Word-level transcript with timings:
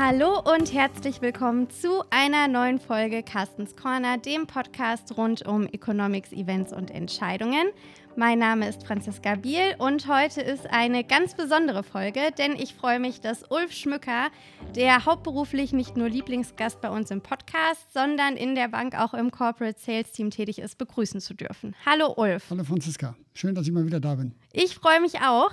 Hallo 0.00 0.40
und 0.54 0.72
herzlich 0.72 1.20
willkommen 1.22 1.70
zu 1.70 2.04
einer 2.10 2.46
neuen 2.46 2.78
Folge 2.78 3.24
Carstens 3.24 3.74
Corner, 3.74 4.16
dem 4.16 4.46
Podcast 4.46 5.16
rund 5.16 5.44
um 5.44 5.66
Economics, 5.66 6.30
Events 6.30 6.72
und 6.72 6.92
Entscheidungen. 6.92 7.66
Mein 8.14 8.38
Name 8.38 8.68
ist 8.68 8.86
Franziska 8.86 9.34
Biel 9.34 9.74
und 9.78 10.06
heute 10.06 10.40
ist 10.40 10.70
eine 10.70 11.02
ganz 11.02 11.34
besondere 11.34 11.82
Folge, 11.82 12.30
denn 12.38 12.52
ich 12.52 12.74
freue 12.74 13.00
mich, 13.00 13.20
dass 13.20 13.42
Ulf 13.50 13.72
Schmücker, 13.72 14.28
der 14.76 15.04
hauptberuflich 15.04 15.72
nicht 15.72 15.96
nur 15.96 16.08
Lieblingsgast 16.08 16.80
bei 16.80 16.90
uns 16.90 17.10
im 17.10 17.20
Podcast, 17.20 17.92
sondern 17.92 18.36
in 18.36 18.54
der 18.54 18.68
Bank 18.68 18.96
auch 18.96 19.14
im 19.14 19.32
Corporate 19.32 19.80
Sales 19.80 20.12
Team 20.12 20.30
tätig 20.30 20.60
ist, 20.60 20.78
begrüßen 20.78 21.20
zu 21.20 21.34
dürfen. 21.34 21.74
Hallo 21.84 22.14
Ulf. 22.16 22.44
Hallo 22.50 22.62
Franziska, 22.62 23.16
schön, 23.34 23.56
dass 23.56 23.66
ich 23.66 23.72
mal 23.72 23.84
wieder 23.84 23.98
da 23.98 24.14
bin. 24.14 24.32
Ich 24.52 24.76
freue 24.76 25.00
mich 25.00 25.20
auch. 25.22 25.50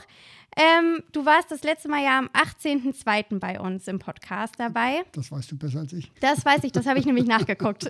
Ähm, 0.58 1.04
du 1.12 1.26
warst 1.26 1.52
das 1.52 1.64
letzte 1.64 1.90
Mal 1.90 2.04
ja 2.04 2.18
am 2.18 2.28
18.02. 2.28 3.40
bei 3.40 3.60
uns 3.60 3.90
im 3.90 4.00
Podcast 4.00 4.56
dabei. 4.58 5.04
Das 5.12 5.30
weißt 5.30 5.52
du 5.52 5.58
besser 5.58 5.80
als 5.80 5.92
ich. 5.92 6.10
Das 6.22 6.46
weiß 6.46 6.64
ich, 6.64 6.72
das 6.72 6.86
habe 6.86 6.98
ich 6.98 7.06
nämlich 7.06 7.26
nachgeguckt. 7.26 7.90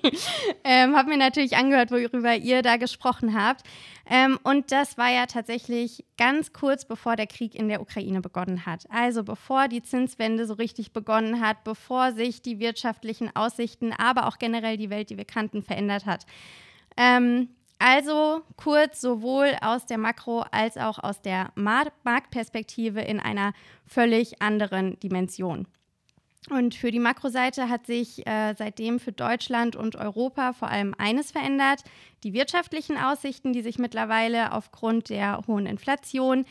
ähm, 0.64 0.96
habe 0.96 1.08
mir 1.08 1.18
natürlich 1.18 1.56
angehört, 1.56 1.92
worüber 1.92 2.34
ihr 2.34 2.62
da 2.62 2.78
gesprochen 2.78 3.40
habt. 3.40 3.62
Ähm, 4.06 4.40
und 4.42 4.72
das 4.72 4.98
war 4.98 5.08
ja 5.08 5.26
tatsächlich 5.26 6.04
ganz 6.16 6.52
kurz 6.52 6.84
bevor 6.84 7.14
der 7.14 7.28
Krieg 7.28 7.54
in 7.54 7.68
der 7.68 7.80
Ukraine 7.80 8.20
begonnen 8.20 8.66
hat. 8.66 8.90
Also 8.90 9.22
bevor 9.22 9.68
die 9.68 9.82
Zinswende 9.82 10.46
so 10.46 10.54
richtig 10.54 10.92
begonnen 10.92 11.40
hat, 11.40 11.62
bevor 11.62 12.10
sich 12.10 12.42
die 12.42 12.58
wirtschaftlichen 12.58 13.34
Aussichten, 13.36 13.92
aber 13.92 14.26
auch 14.26 14.38
generell 14.38 14.76
die 14.76 14.90
Welt, 14.90 15.10
die 15.10 15.16
wir 15.16 15.24
kannten, 15.24 15.62
verändert 15.62 16.06
hat. 16.06 16.26
Ähm, 16.96 17.50
also 17.80 18.42
kurz 18.56 19.00
sowohl 19.00 19.56
aus 19.62 19.86
der 19.86 19.98
Makro- 19.98 20.44
als 20.52 20.76
auch 20.76 20.98
aus 20.98 21.22
der 21.22 21.50
Marktperspektive 21.56 23.00
in 23.00 23.18
einer 23.18 23.54
völlig 23.86 24.40
anderen 24.42 25.00
Dimension. 25.00 25.66
Und 26.50 26.74
für 26.74 26.90
die 26.90 26.98
Makroseite 26.98 27.68
hat 27.68 27.86
sich 27.86 28.26
äh, 28.26 28.54
seitdem 28.56 29.00
für 29.00 29.12
Deutschland 29.12 29.76
und 29.76 29.96
Europa 29.96 30.52
vor 30.52 30.68
allem 30.68 30.94
eines 30.98 31.30
verändert, 31.30 31.82
die 32.22 32.32
wirtschaftlichen 32.32 32.96
Aussichten, 32.96 33.52
die 33.52 33.62
sich 33.62 33.78
mittlerweile 33.78 34.52
aufgrund 34.52 35.08
der 35.08 35.42
hohen 35.46 35.66
Inflation, 35.66 36.44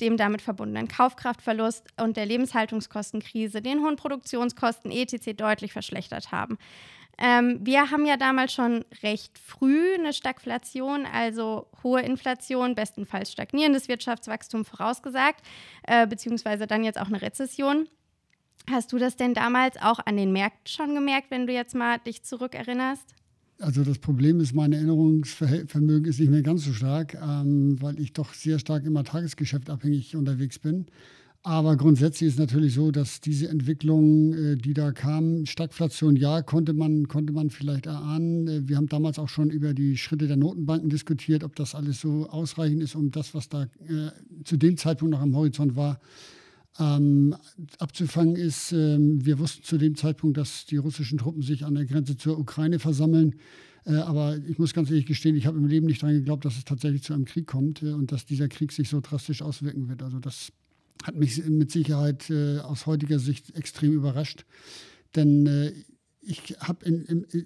dem 0.00 0.16
damit 0.16 0.42
verbundenen 0.42 0.88
Kaufkraftverlust 0.88 1.84
und 2.00 2.16
der 2.16 2.26
Lebenshaltungskostenkrise, 2.26 3.62
den 3.62 3.80
hohen 3.80 3.96
Produktionskosten 3.96 4.90
etc. 4.90 5.36
deutlich 5.36 5.72
verschlechtert 5.72 6.32
haben. 6.32 6.58
Ähm, 7.18 7.60
wir 7.62 7.90
haben 7.90 8.04
ja 8.04 8.16
damals 8.16 8.52
schon 8.52 8.84
recht 9.02 9.38
früh 9.38 9.94
eine 9.94 10.12
Stagflation, 10.12 11.06
also 11.06 11.66
hohe 11.82 12.02
Inflation, 12.02 12.74
bestenfalls 12.74 13.32
stagnierendes 13.32 13.88
Wirtschaftswachstum 13.88 14.64
vorausgesagt, 14.64 15.40
äh, 15.84 16.06
beziehungsweise 16.06 16.66
dann 16.66 16.84
jetzt 16.84 17.00
auch 17.00 17.08
eine 17.08 17.22
Rezession. 17.22 17.88
Hast 18.70 18.92
du 18.92 18.98
das 18.98 19.16
denn 19.16 19.32
damals 19.32 19.76
auch 19.80 20.00
an 20.04 20.16
den 20.16 20.32
Märkten 20.32 20.66
schon 20.66 20.94
gemerkt, 20.94 21.30
wenn 21.30 21.46
du 21.46 21.52
jetzt 21.52 21.74
mal 21.74 21.98
dich 21.98 22.22
zurückerinnerst? 22.24 23.14
Also 23.58 23.84
das 23.84 23.98
Problem 23.98 24.40
ist, 24.40 24.54
mein 24.54 24.72
Erinnerungsvermögen 24.72 26.04
ist 26.04 26.20
nicht 26.20 26.30
mehr 26.30 26.42
ganz 26.42 26.64
so 26.64 26.72
stark, 26.74 27.14
ähm, 27.14 27.80
weil 27.80 27.98
ich 27.98 28.12
doch 28.12 28.34
sehr 28.34 28.58
stark 28.58 28.84
immer 28.84 29.02
Tagesgeschäft 29.02 29.70
abhängig 29.70 30.14
unterwegs 30.14 30.58
bin. 30.58 30.86
Aber 31.46 31.76
grundsätzlich 31.76 32.30
ist 32.30 32.40
natürlich 32.40 32.74
so, 32.74 32.90
dass 32.90 33.20
diese 33.20 33.48
Entwicklung, 33.48 34.34
äh, 34.34 34.56
die 34.56 34.74
da 34.74 34.90
kam, 34.90 35.46
Stagflation, 35.46 36.16
ja, 36.16 36.42
konnte 36.42 36.72
man, 36.72 37.06
konnte 37.06 37.32
man 37.32 37.50
vielleicht 37.50 37.86
erahnen. 37.86 38.48
Äh, 38.48 38.68
wir 38.68 38.76
haben 38.76 38.88
damals 38.88 39.20
auch 39.20 39.28
schon 39.28 39.50
über 39.50 39.72
die 39.72 39.96
Schritte 39.96 40.26
der 40.26 40.36
Notenbanken 40.36 40.90
diskutiert, 40.90 41.44
ob 41.44 41.54
das 41.54 41.76
alles 41.76 42.00
so 42.00 42.28
ausreichend 42.28 42.82
ist, 42.82 42.96
um 42.96 43.12
das, 43.12 43.32
was 43.32 43.48
da 43.48 43.62
äh, 43.62 44.10
zu 44.42 44.56
dem 44.56 44.76
Zeitpunkt 44.76 45.12
noch 45.12 45.20
am 45.20 45.36
Horizont 45.36 45.76
war, 45.76 46.00
ähm, 46.80 47.36
abzufangen 47.78 48.34
ist. 48.34 48.72
Ähm, 48.72 49.24
wir 49.24 49.38
wussten 49.38 49.62
zu 49.62 49.78
dem 49.78 49.94
Zeitpunkt, 49.94 50.38
dass 50.38 50.66
die 50.66 50.78
russischen 50.78 51.16
Truppen 51.16 51.42
sich 51.42 51.64
an 51.64 51.76
der 51.76 51.84
Grenze 51.84 52.16
zur 52.16 52.40
Ukraine 52.40 52.80
versammeln. 52.80 53.36
Äh, 53.84 53.94
aber 53.98 54.36
ich 54.48 54.58
muss 54.58 54.74
ganz 54.74 54.90
ehrlich 54.90 55.06
gestehen, 55.06 55.36
ich 55.36 55.46
habe 55.46 55.58
im 55.58 55.66
Leben 55.68 55.86
nicht 55.86 56.02
daran 56.02 56.16
geglaubt, 56.16 56.44
dass 56.44 56.56
es 56.56 56.64
tatsächlich 56.64 57.04
zu 57.04 57.14
einem 57.14 57.24
Krieg 57.24 57.46
kommt 57.46 57.84
äh, 57.84 57.92
und 57.92 58.10
dass 58.10 58.26
dieser 58.26 58.48
Krieg 58.48 58.72
sich 58.72 58.88
so 58.88 59.00
drastisch 59.00 59.42
auswirken 59.42 59.88
wird. 59.88 60.02
Also 60.02 60.18
das 60.18 60.50
hat 61.04 61.16
mich 61.16 61.44
mit 61.46 61.70
Sicherheit 61.70 62.30
äh, 62.30 62.58
aus 62.58 62.86
heutiger 62.86 63.18
Sicht 63.18 63.54
extrem 63.56 63.92
überrascht. 63.92 64.44
Denn 65.14 65.46
äh, 65.46 65.72
ich 66.28 66.56
habe, 66.58 66.84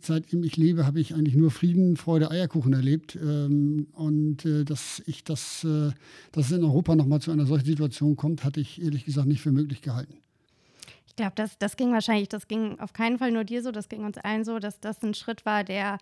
seitdem 0.01 0.43
ich 0.43 0.57
lebe, 0.57 0.87
habe 0.87 1.01
ich 1.01 1.15
eigentlich 1.15 1.37
nur 1.37 1.51
Frieden, 1.51 1.97
Freude, 1.97 2.31
Eierkuchen 2.31 2.73
erlebt. 2.73 3.17
Ähm, 3.17 3.89
und 3.93 4.45
äh, 4.47 4.65
dass 4.65 5.03
ich 5.07 5.23
das, 5.23 5.65
äh, 5.65 5.91
dass 6.33 6.47
es 6.47 6.53
in 6.53 6.65
Europa 6.65 6.97
nochmal 6.97 7.21
zu 7.21 7.31
einer 7.31 7.47
solchen 7.47 7.67
Situation 7.67 8.17
kommt, 8.17 8.43
hatte 8.43 8.61
ich 8.61 8.83
ehrlich 8.83 9.05
gesagt 9.05 9.29
nicht 9.29 9.43
für 9.43 9.53
möglich 9.53 9.83
gehalten. 9.83 10.15
Ich 11.07 11.17
glaube, 11.17 11.33
das, 11.35 11.59
das 11.59 11.77
ging 11.77 11.93
wahrscheinlich, 11.93 12.29
das 12.29 12.49
ging 12.49 12.79
auf 12.81 12.95
keinen 12.95 13.19
Fall 13.19 13.33
nur 13.33 13.45
dir 13.45 13.63
so, 13.63 13.71
das 13.71 13.89
ging 13.89 14.05
uns 14.05 14.17
allen 14.17 14.45
so, 14.45 14.59
dass 14.59 14.81
das 14.81 15.03
ein 15.03 15.13
Schritt 15.13 15.45
war, 15.45 15.65
der 15.65 15.99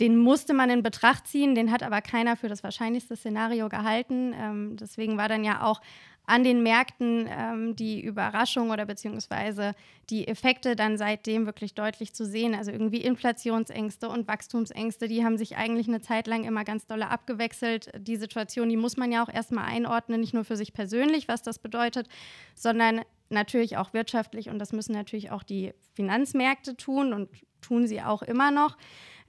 den 0.00 0.16
musste 0.16 0.54
man 0.54 0.70
in 0.70 0.82
Betracht 0.82 1.26
ziehen, 1.26 1.54
den 1.54 1.70
hat 1.70 1.82
aber 1.82 2.00
keiner 2.00 2.36
für 2.36 2.48
das 2.48 2.64
wahrscheinlichste 2.64 3.16
Szenario 3.16 3.68
gehalten. 3.68 4.34
Ähm, 4.34 4.76
deswegen 4.76 5.16
war 5.16 5.28
dann 5.28 5.44
ja 5.44 5.62
auch 5.64 5.80
an 6.24 6.44
den 6.44 6.62
Märkten 6.62 7.28
ähm, 7.28 7.74
die 7.74 8.00
Überraschung 8.00 8.70
oder 8.70 8.86
beziehungsweise 8.86 9.74
die 10.08 10.28
Effekte 10.28 10.76
dann 10.76 10.96
seitdem 10.96 11.46
wirklich 11.46 11.74
deutlich 11.74 12.14
zu 12.14 12.24
sehen. 12.24 12.54
Also 12.54 12.70
irgendwie 12.70 13.00
Inflationsängste 13.00 14.08
und 14.08 14.28
Wachstumsängste, 14.28 15.08
die 15.08 15.24
haben 15.24 15.36
sich 15.36 15.56
eigentlich 15.56 15.88
eine 15.88 16.00
Zeit 16.00 16.26
lang 16.28 16.44
immer 16.44 16.64
ganz 16.64 16.86
dolle 16.86 17.08
abgewechselt. 17.08 17.90
Die 17.98 18.16
Situation, 18.16 18.68
die 18.68 18.76
muss 18.76 18.96
man 18.96 19.10
ja 19.10 19.24
auch 19.24 19.28
erstmal 19.28 19.64
einordnen, 19.64 20.20
nicht 20.20 20.34
nur 20.34 20.44
für 20.44 20.56
sich 20.56 20.72
persönlich, 20.72 21.26
was 21.26 21.42
das 21.42 21.58
bedeutet, 21.58 22.08
sondern 22.54 23.00
natürlich 23.28 23.76
auch 23.76 23.92
wirtschaftlich 23.92 24.48
und 24.48 24.58
das 24.58 24.72
müssen 24.72 24.92
natürlich 24.92 25.30
auch 25.30 25.42
die 25.42 25.72
Finanzmärkte 25.94 26.76
tun 26.76 27.12
und 27.12 27.30
tun 27.60 27.86
sie 27.86 28.02
auch 28.02 28.22
immer 28.22 28.50
noch. 28.50 28.76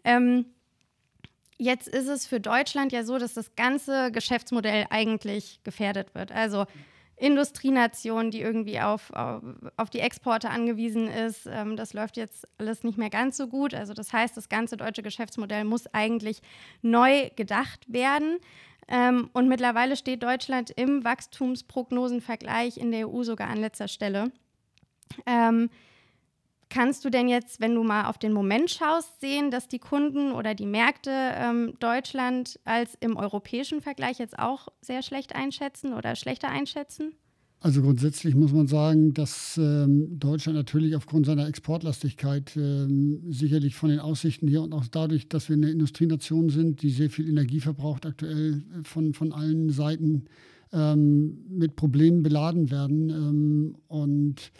Ähm, 0.04 0.46
Jetzt 1.58 1.88
ist 1.88 2.08
es 2.08 2.26
für 2.26 2.42
Deutschland 2.42 2.92
ja 2.92 3.04
so, 3.04 3.18
dass 3.18 3.34
das 3.36 3.56
ganze 3.56 4.12
Geschäftsmodell 4.12 4.86
eigentlich 4.90 5.62
gefährdet 5.64 6.14
wird. 6.16 6.32
Also 6.32 6.66
Industrienation, 7.16 8.32
die 8.32 8.42
irgendwie 8.42 8.82
auf, 8.82 9.12
auf, 9.14 9.42
auf 9.78 9.90
die 9.90 10.00
Exporte 10.00 10.50
angewiesen 10.50 11.08
ist, 11.08 11.48
ähm, 11.50 11.78
das 11.78 11.94
läuft 11.94 12.18
jetzt 12.18 12.48
alles 12.58 12.84
nicht 12.84 12.98
mehr 12.98 13.10
ganz 13.10 13.38
so 13.38 13.48
gut. 13.48 13.74
Also 13.74 13.94
das 13.94 14.12
heißt, 14.12 14.36
das 14.36 14.50
ganze 14.50 14.78
deutsche 14.78 15.04
Geschäftsmodell 15.04 15.64
muss 15.64 15.88
eigentlich 15.94 16.42
neu 16.82 17.30
gedacht 17.36 17.86
werden. 17.88 18.40
Ähm, 18.90 19.30
und 19.32 19.48
mittlerweile 19.48 19.96
steht 19.96 20.24
Deutschland 20.24 20.72
im 20.72 21.06
Wachstumsprognosenvergleich 21.06 22.78
in 22.78 22.92
der 22.92 23.08
EU 23.08 23.24
sogar 23.24 23.50
an 23.50 23.62
letzter 23.62 23.88
Stelle. 23.88 24.32
Ähm, 25.26 25.70
Kannst 26.74 27.06
du 27.06 27.12
denn 27.12 27.28
jetzt, 27.28 27.62
wenn 27.62 27.76
du 27.76 27.84
mal 27.84 28.06
auf 28.06 28.18
den 28.18 28.34
Moment 28.34 28.72
schaust, 28.72 29.22
sehen, 29.22 29.52
dass 29.52 29.68
die 29.68 29.78
Kunden 29.78 30.32
oder 30.32 30.56
die 30.56 30.66
Märkte 30.66 31.12
ähm, 31.12 31.74
Deutschland 31.80 32.60
als 32.66 32.98
im 33.00 33.16
europäischen 33.16 33.80
Vergleich 33.80 34.18
jetzt 34.18 34.40
auch 34.40 34.70
sehr 34.82 35.04
schlecht 35.04 35.36
einschätzen 35.36 35.94
oder 35.94 36.16
schlechter 36.16 36.50
einschätzen? 36.50 37.14
Also 37.60 37.84
grundsätzlich 37.84 38.34
muss 38.34 38.54
man 38.54 38.68
sagen, 38.68 39.14
dass 39.14 39.56
ähm, 39.58 40.18
Deutschland 40.20 40.58
natürlich 40.58 40.96
aufgrund 40.96 41.28
seiner 41.28 41.48
Exportlastigkeit 41.48 42.58
ähm, 42.58 43.22
sicherlich 43.30 43.76
von 43.76 43.92
den 43.92 44.00
Aussichten 44.00 44.48
hier 44.48 44.64
und 44.64 44.74
auch 44.74 44.88
dadurch, 44.88 45.30
dass 45.30 45.50
wir 45.50 45.56
eine 45.56 45.70
Industrienation 45.70 46.50
sind, 46.50 46.82
die 46.82 46.90
sehr 46.90 47.12
viel 47.12 47.30
Energie 47.30 47.60
verbraucht, 47.60 48.08
aktuell 48.08 48.64
äh, 48.80 48.84
von, 48.84 49.14
von 49.14 49.32
allen 49.32 49.70
Seiten 49.70 50.26
ähm, 50.72 51.38
mit 51.50 51.76
Problemen 51.76 52.24
beladen 52.24 52.72
werden. 52.72 53.10
Ähm, 53.12 53.76
und 53.88 54.52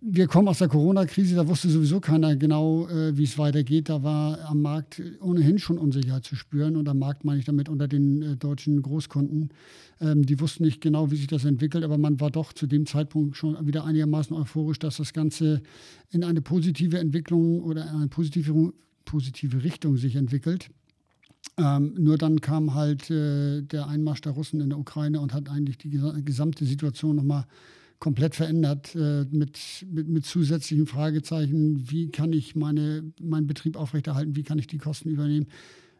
wir 0.00 0.26
kommen 0.26 0.48
aus 0.48 0.58
der 0.58 0.68
Corona-Krise, 0.68 1.36
da 1.36 1.46
wusste 1.46 1.68
sowieso 1.68 2.00
keiner 2.00 2.36
genau, 2.36 2.88
äh, 2.88 3.16
wie 3.16 3.24
es 3.24 3.38
weitergeht. 3.38 3.88
Da 3.88 4.02
war 4.02 4.40
am 4.46 4.62
Markt 4.62 5.00
ohnehin 5.20 5.58
schon 5.58 5.78
Unsicherheit 5.78 6.24
zu 6.24 6.34
spüren. 6.34 6.76
Und 6.76 6.88
am 6.88 6.98
Markt 6.98 7.24
meine 7.24 7.38
ich 7.38 7.44
damit 7.44 7.68
unter 7.68 7.86
den 7.86 8.22
äh, 8.22 8.36
deutschen 8.36 8.82
Großkunden. 8.82 9.50
Ähm, 10.00 10.26
die 10.26 10.40
wussten 10.40 10.64
nicht 10.64 10.80
genau, 10.80 11.10
wie 11.10 11.16
sich 11.16 11.28
das 11.28 11.44
entwickelt, 11.44 11.84
aber 11.84 11.98
man 11.98 12.20
war 12.20 12.30
doch 12.30 12.52
zu 12.52 12.66
dem 12.66 12.86
Zeitpunkt 12.86 13.36
schon 13.36 13.64
wieder 13.66 13.84
einigermaßen 13.84 14.36
euphorisch, 14.36 14.78
dass 14.78 14.96
das 14.96 15.12
Ganze 15.12 15.62
in 16.10 16.24
eine 16.24 16.42
positive 16.42 16.98
Entwicklung 16.98 17.62
oder 17.62 17.82
in 17.88 17.96
eine 17.96 18.08
positive, 18.08 18.72
positive 19.04 19.62
Richtung 19.62 19.96
sich 19.96 20.16
entwickelt. 20.16 20.68
Ähm, 21.58 21.94
nur 21.96 22.18
dann 22.18 22.40
kam 22.40 22.74
halt 22.74 23.08
äh, 23.10 23.62
der 23.62 23.86
Einmarsch 23.86 24.20
der 24.20 24.32
Russen 24.32 24.60
in 24.60 24.70
der 24.70 24.78
Ukraine 24.78 25.20
und 25.20 25.32
hat 25.32 25.48
eigentlich 25.48 25.78
die 25.78 25.90
gesamte 26.24 26.64
Situation 26.64 27.16
nochmal 27.16 27.46
komplett 27.98 28.34
verändert 28.34 28.94
äh, 28.94 29.24
mit, 29.30 29.86
mit, 29.90 30.08
mit, 30.08 30.24
zusätzlichen 30.24 30.86
Fragezeichen. 30.86 31.90
Wie 31.90 32.08
kann 32.08 32.32
ich 32.32 32.54
meine, 32.54 33.12
meinen 33.20 33.46
Betrieb 33.46 33.76
aufrechterhalten? 33.76 34.36
Wie 34.36 34.42
kann 34.42 34.58
ich 34.58 34.66
die 34.66 34.78
Kosten 34.78 35.08
übernehmen, 35.08 35.46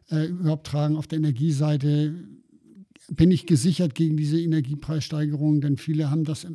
äh, 0.09 0.27
überhaupt 0.27 0.67
tragen? 0.67 0.95
Auf 0.95 1.07
der 1.07 1.17
Energieseite 1.17 2.13
bin 3.09 3.31
ich 3.31 3.45
gesichert 3.45 3.95
gegen 3.95 4.17
diese 4.17 4.39
Energiepreissteigerungen, 4.39 5.61
denn 5.61 5.77
viele 5.77 6.11
haben 6.11 6.23
das, 6.23 6.45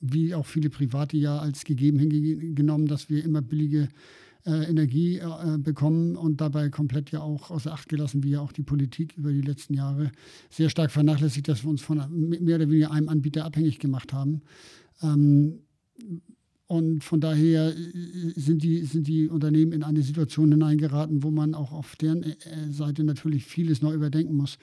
wie 0.00 0.34
auch 0.34 0.46
viele 0.46 0.70
Private 0.70 1.16
ja 1.16 1.38
als 1.38 1.64
gegeben 1.64 1.98
hingenommen, 1.98 2.86
dass 2.86 3.08
wir 3.08 3.24
immer 3.24 3.42
billige 3.42 3.88
äh, 4.44 4.64
Energie 4.64 5.18
äh, 5.18 5.58
bekommen 5.58 6.16
und 6.16 6.40
dabei 6.40 6.68
komplett 6.68 7.12
ja 7.12 7.20
auch 7.20 7.50
außer 7.50 7.72
Acht 7.72 7.88
gelassen, 7.88 8.24
wie 8.24 8.30
ja 8.30 8.40
auch 8.40 8.50
die 8.52 8.64
Politik 8.64 9.16
über 9.16 9.32
die 9.32 9.40
letzten 9.40 9.74
Jahre 9.74 10.10
sehr 10.50 10.68
stark 10.68 10.90
vernachlässigt, 10.90 11.46
dass 11.46 11.62
wir 11.62 11.70
uns 11.70 11.80
von 11.80 12.02
mehr 12.10 12.56
oder 12.56 12.68
weniger 12.68 12.90
einem 12.90 13.08
Anbieter 13.08 13.44
abhängig 13.44 13.78
gemacht 13.78 14.12
haben. 14.12 14.42
Ähm, 15.02 15.60
und 16.72 17.04
von 17.04 17.20
daher 17.20 17.76
äh, 17.76 18.32
sind 18.34 18.62
die, 18.62 18.82
sind 18.84 19.06
die 19.06 19.28
Unternehmen 19.28 19.72
in 19.72 19.82
eine 19.82 20.00
Situation 20.00 20.52
hineingeraten, 20.52 21.22
wo 21.22 21.30
man 21.30 21.54
auch 21.54 21.70
auf 21.70 21.96
deren 21.96 22.22
äh, 22.22 22.36
Seite 22.70 23.04
natürlich 23.04 23.44
vieles 23.44 23.82
neu 23.82 23.92
überdenken 23.92 24.34
muss. 24.34 24.56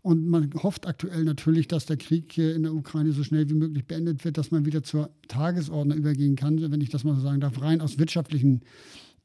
Und 0.00 0.28
man 0.28 0.52
hofft 0.62 0.86
aktuell 0.86 1.24
natürlich, 1.24 1.66
dass 1.66 1.86
der 1.86 1.96
Krieg 1.96 2.38
in 2.38 2.62
der 2.62 2.72
Ukraine 2.72 3.10
so 3.10 3.24
schnell 3.24 3.50
wie 3.50 3.54
möglich 3.54 3.84
beendet 3.84 4.24
wird, 4.24 4.38
dass 4.38 4.52
man 4.52 4.64
wieder 4.64 4.84
zur 4.84 5.10
Tagesordnung 5.26 5.98
übergehen 5.98 6.36
kann, 6.36 6.60
wenn 6.70 6.80
ich 6.80 6.90
das 6.90 7.02
mal 7.02 7.16
so 7.16 7.22
sagen 7.22 7.40
darf, 7.40 7.60
rein 7.60 7.80
aus 7.80 7.98
wirtschaftlichen 7.98 8.60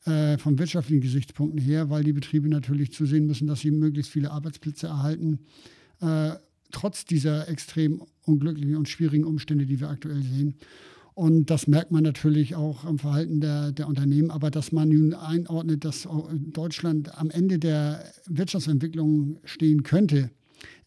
äh, 0.06 0.40
von 0.40 0.58
wirtschaftlichen 0.58 1.02
Gesichtspunkten 1.02 1.62
her, 1.62 1.92
weil 1.92 2.04
die 2.04 2.14
Betriebe 2.14 2.50
natürlich 2.50 2.92
zusehen 2.92 3.28
müssen, 3.28 3.46
dass 3.46 3.60
sie 3.60 3.70
möglichst 3.70 4.12
viele 4.12 4.32
Arbeitsplätze 4.32 4.88
erhalten, 4.88 5.42
äh, 6.00 6.32
trotz 6.72 7.06
dieser 7.06 7.48
extrem 7.50 8.02
unglücklichen 8.26 8.76
und 8.76 8.90
schwierigen 8.90 9.26
Umstände, 9.26 9.66
die 9.66 9.80
wir 9.80 9.90
aktuell 9.90 10.22
sehen. 10.22 10.56
Und 11.14 11.50
das 11.50 11.68
merkt 11.68 11.92
man 11.92 12.04
natürlich 12.04 12.56
auch 12.56 12.86
am 12.86 12.98
Verhalten 12.98 13.42
der, 13.42 13.72
der 13.72 13.88
Unternehmen. 13.88 14.32
Aber 14.32 14.50
dass 14.50 14.72
man 14.72 14.90
nun 14.90 15.14
einordnet, 15.14 15.84
dass 15.84 16.08
Deutschland 16.54 17.18
am 17.18 17.30
Ende 17.30 17.60
der 17.60 18.04
Wirtschaftsentwicklung 18.28 19.38
stehen 19.44 19.84
könnte, 19.84 20.32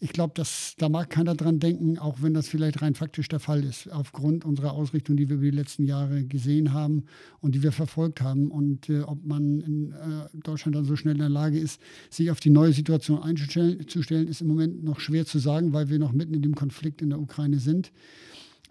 ich 0.04 0.12
glaube, 0.12 0.34
da 0.76 0.88
mag 0.90 1.08
keiner 1.08 1.34
dran 1.34 1.60
denken, 1.60 1.98
auch 1.98 2.20
wenn 2.20 2.34
das 2.34 2.46
vielleicht 2.46 2.82
rein 2.82 2.94
faktisch 2.94 3.26
der 3.28 3.40
Fall 3.40 3.64
ist, 3.64 3.90
aufgrund 3.90 4.44
unserer 4.44 4.74
Ausrichtung, 4.74 5.16
die 5.16 5.30
wir 5.30 5.36
über 5.36 5.46
die 5.46 5.50
letzten 5.50 5.86
Jahre 5.86 6.24
gesehen 6.24 6.74
haben 6.74 7.04
und 7.40 7.54
die 7.54 7.62
wir 7.62 7.72
verfolgt 7.72 8.20
haben. 8.20 8.50
Und 8.50 8.90
äh, 8.90 9.00
ob 9.00 9.24
man 9.24 9.60
in 9.60 9.92
äh, 9.92 10.28
Deutschland 10.42 10.76
dann 10.76 10.84
so 10.84 10.94
schnell 10.94 11.14
in 11.14 11.20
der 11.20 11.30
Lage 11.30 11.58
ist, 11.58 11.80
sich 12.10 12.30
auf 12.30 12.38
die 12.38 12.50
neue 12.50 12.74
Situation 12.74 13.22
einzustellen, 13.22 14.28
ist 14.28 14.42
im 14.42 14.48
Moment 14.48 14.84
noch 14.84 15.00
schwer 15.00 15.24
zu 15.24 15.38
sagen, 15.38 15.72
weil 15.72 15.88
wir 15.88 15.98
noch 15.98 16.12
mitten 16.12 16.34
in 16.34 16.42
dem 16.42 16.54
Konflikt 16.54 17.00
in 17.00 17.08
der 17.08 17.18
Ukraine 17.18 17.58
sind. 17.58 17.90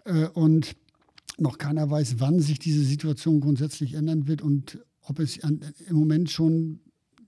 Äh, 0.04 0.28
und 0.28 0.76
noch 1.36 1.58
keiner 1.58 1.90
weiß, 1.90 2.20
wann 2.20 2.38
sich 2.38 2.60
diese 2.60 2.84
Situation 2.84 3.40
grundsätzlich 3.40 3.94
ändern 3.94 4.28
wird 4.28 4.40
und 4.40 4.78
ob 5.02 5.18
es 5.18 5.42
an, 5.42 5.62
im 5.88 5.96
Moment 5.96 6.30
schon 6.30 6.78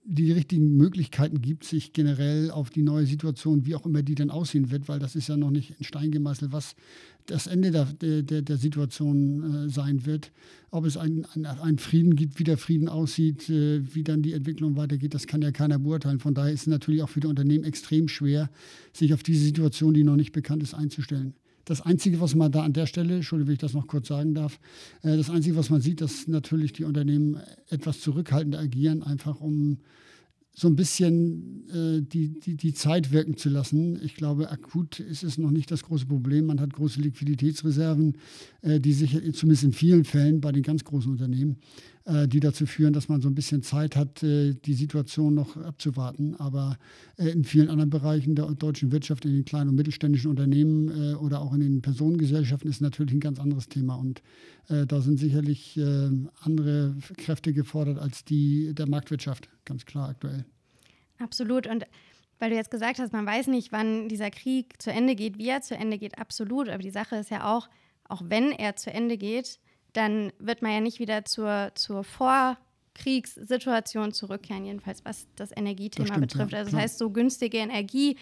die 0.08 0.30
richtigen 0.30 0.76
Möglichkeiten 0.76 1.42
gibt, 1.42 1.64
sich 1.64 1.92
generell 1.92 2.50
auf 2.50 2.70
die 2.70 2.82
neue 2.82 3.06
Situation, 3.06 3.66
wie 3.66 3.74
auch 3.74 3.84
immer 3.84 4.02
die 4.02 4.14
dann 4.14 4.30
aussehen 4.30 4.70
wird, 4.70 4.88
weil 4.88 5.00
das 5.00 5.16
ist 5.16 5.28
ja 5.28 5.36
noch 5.36 5.50
nicht 5.50 5.74
in 5.78 5.84
Stein 5.84 6.12
gemeißelt, 6.12 6.52
was 6.52 6.76
das 7.26 7.48
Ende 7.48 7.72
der, 7.72 8.22
der, 8.22 8.42
der 8.42 8.56
Situation 8.56 9.66
äh, 9.66 9.68
sein 9.68 10.06
wird. 10.06 10.30
Ob 10.70 10.84
es 10.84 10.96
einen 10.96 11.24
ein 11.24 11.78
Frieden 11.78 12.14
gibt, 12.14 12.38
wie 12.38 12.44
der 12.44 12.56
Frieden 12.56 12.88
aussieht, 12.88 13.50
äh, 13.50 13.82
wie 13.94 14.04
dann 14.04 14.22
die 14.22 14.32
Entwicklung 14.32 14.76
weitergeht, 14.76 15.12
das 15.12 15.26
kann 15.26 15.42
ja 15.42 15.50
keiner 15.50 15.80
beurteilen. 15.80 16.20
Von 16.20 16.34
daher 16.34 16.52
ist 16.52 16.62
es 16.62 16.66
natürlich 16.68 17.02
auch 17.02 17.08
für 17.08 17.20
die 17.20 17.26
Unternehmen 17.26 17.64
extrem 17.64 18.06
schwer, 18.06 18.48
sich 18.92 19.12
auf 19.12 19.24
diese 19.24 19.44
Situation, 19.44 19.92
die 19.92 20.04
noch 20.04 20.16
nicht 20.16 20.32
bekannt 20.32 20.62
ist, 20.62 20.74
einzustellen. 20.74 21.34
Das 21.66 21.80
Einzige, 21.80 22.20
was 22.20 22.36
man 22.36 22.52
da 22.52 22.62
an 22.62 22.72
der 22.72 22.86
Stelle, 22.86 23.16
Entschuldigung, 23.16 23.48
wenn 23.48 23.54
ich 23.54 23.60
das 23.60 23.74
noch 23.74 23.88
kurz 23.88 24.06
sagen 24.06 24.34
darf, 24.34 24.60
äh, 25.02 25.16
das 25.16 25.28
Einzige, 25.28 25.56
was 25.56 25.68
man 25.68 25.80
sieht, 25.80 26.00
dass 26.00 26.28
natürlich 26.28 26.72
die 26.72 26.84
Unternehmen 26.84 27.38
etwas 27.68 28.00
zurückhaltender 28.00 28.60
agieren, 28.60 29.02
einfach 29.02 29.40
um 29.40 29.78
so 30.58 30.68
ein 30.68 30.76
bisschen 30.76 31.68
äh, 31.68 32.02
die, 32.02 32.28
die, 32.40 32.56
die 32.56 32.72
Zeit 32.72 33.10
wirken 33.10 33.36
zu 33.36 33.48
lassen. 33.50 34.00
Ich 34.02 34.14
glaube, 34.14 34.48
akut 34.48 35.00
ist 35.00 35.24
es 35.24 35.38
noch 35.38 35.50
nicht 35.50 35.70
das 35.70 35.82
große 35.82 36.06
Problem. 36.06 36.46
Man 36.46 36.60
hat 36.60 36.72
große 36.72 37.00
Liquiditätsreserven, 37.00 38.16
äh, 38.62 38.78
die 38.78 38.92
sich 38.92 39.10
zumindest 39.34 39.64
in 39.64 39.72
vielen 39.72 40.04
Fällen 40.04 40.40
bei 40.40 40.52
den 40.52 40.62
ganz 40.62 40.84
großen 40.84 41.10
Unternehmen, 41.10 41.56
äh, 41.56 41.95
die 42.08 42.38
dazu 42.38 42.66
führen, 42.66 42.92
dass 42.92 43.08
man 43.08 43.20
so 43.20 43.28
ein 43.28 43.34
bisschen 43.34 43.62
Zeit 43.62 43.96
hat, 43.96 44.22
äh, 44.22 44.54
die 44.54 44.74
Situation 44.74 45.34
noch 45.34 45.56
abzuwarten. 45.56 46.36
Aber 46.36 46.78
äh, 47.16 47.30
in 47.30 47.42
vielen 47.42 47.68
anderen 47.68 47.90
Bereichen 47.90 48.36
der 48.36 48.46
deutschen 48.46 48.92
Wirtschaft, 48.92 49.24
in 49.24 49.32
den 49.32 49.44
kleinen 49.44 49.70
und 49.70 49.74
mittelständischen 49.74 50.30
Unternehmen 50.30 50.88
äh, 50.88 51.14
oder 51.16 51.40
auch 51.40 51.52
in 51.52 51.60
den 51.60 51.82
Personengesellschaften 51.82 52.70
ist 52.70 52.80
natürlich 52.80 53.12
ein 53.12 53.20
ganz 53.20 53.40
anderes 53.40 53.68
Thema. 53.68 53.96
Und 53.96 54.22
da 54.68 55.00
sind 55.00 55.18
sicherlich 55.18 55.78
andere 56.40 56.96
Kräfte 57.18 57.52
gefordert 57.52 58.00
als 58.00 58.24
die 58.24 58.74
der 58.74 58.88
Marktwirtschaft 58.88 59.48
ganz 59.64 59.86
klar 59.86 60.08
aktuell. 60.08 60.44
Absolut. 61.18 61.68
Und 61.68 61.86
weil 62.40 62.50
du 62.50 62.56
jetzt 62.56 62.72
gesagt 62.72 62.98
hast, 62.98 63.12
man 63.12 63.26
weiß 63.26 63.46
nicht, 63.46 63.70
wann 63.70 64.08
dieser 64.08 64.30
Krieg 64.30 64.82
zu 64.82 64.90
Ende 64.90 65.14
geht, 65.14 65.38
wie 65.38 65.48
er 65.48 65.62
zu 65.62 65.76
Ende 65.76 65.98
geht, 65.98 66.18
absolut. 66.18 66.68
Aber 66.68 66.82
die 66.82 66.90
Sache 66.90 67.14
ist 67.14 67.30
ja 67.30 67.54
auch, 67.54 67.68
auch 68.08 68.22
wenn 68.26 68.50
er 68.50 68.74
zu 68.74 68.92
Ende 68.92 69.16
geht, 69.16 69.60
dann 69.96 70.32
wird 70.38 70.62
man 70.62 70.72
ja 70.72 70.80
nicht 70.80 70.98
wieder 70.98 71.24
zur, 71.24 71.70
zur 71.74 72.04
Vorkriegssituation 72.04 74.12
zurückkehren, 74.12 74.64
jedenfalls 74.64 75.04
was 75.04 75.26
das 75.36 75.50
Energiethema 75.56 76.08
das 76.08 76.16
stimmt, 76.16 76.32
betrifft. 76.32 76.54
Also 76.54 76.70
das 76.70 76.80
heißt, 76.80 76.98
so 76.98 77.10
günstige 77.10 77.58
Energie 77.58 78.16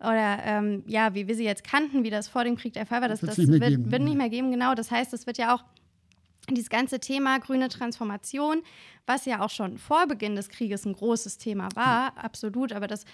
oder 0.00 0.38
ähm, 0.44 0.82
ja, 0.86 1.14
wie 1.14 1.28
wir 1.28 1.34
sie 1.34 1.44
jetzt 1.44 1.64
kannten, 1.64 2.04
wie 2.04 2.10
das 2.10 2.28
vor 2.28 2.44
dem 2.44 2.56
Krieg 2.56 2.72
der 2.72 2.86
Fall 2.86 3.00
war, 3.00 3.08
das, 3.08 3.20
das 3.20 3.38
wird, 3.38 3.90
wird, 3.90 4.02
nicht 4.02 4.16
mehr 4.16 4.30
geben. 4.30 4.50
Genau, 4.50 4.74
das 4.74 4.90
heißt, 4.90 5.12
es 5.14 5.26
wird 5.26 5.38
ja 5.38 5.54
auch 5.54 5.62
dieses 6.48 6.70
ganze 6.70 6.98
Thema 6.98 7.38
grüne 7.38 7.68
Transformation, 7.68 8.62
was 9.06 9.26
ja 9.26 9.40
auch 9.40 9.50
schon 9.50 9.78
vor 9.78 10.06
Beginn 10.06 10.36
des 10.36 10.48
Krieges 10.48 10.84
ein 10.84 10.94
großes 10.94 11.38
Thema 11.38 11.68
war, 11.74 12.16
absolut, 12.16 12.72
aber 12.72 12.88
das 12.88 13.04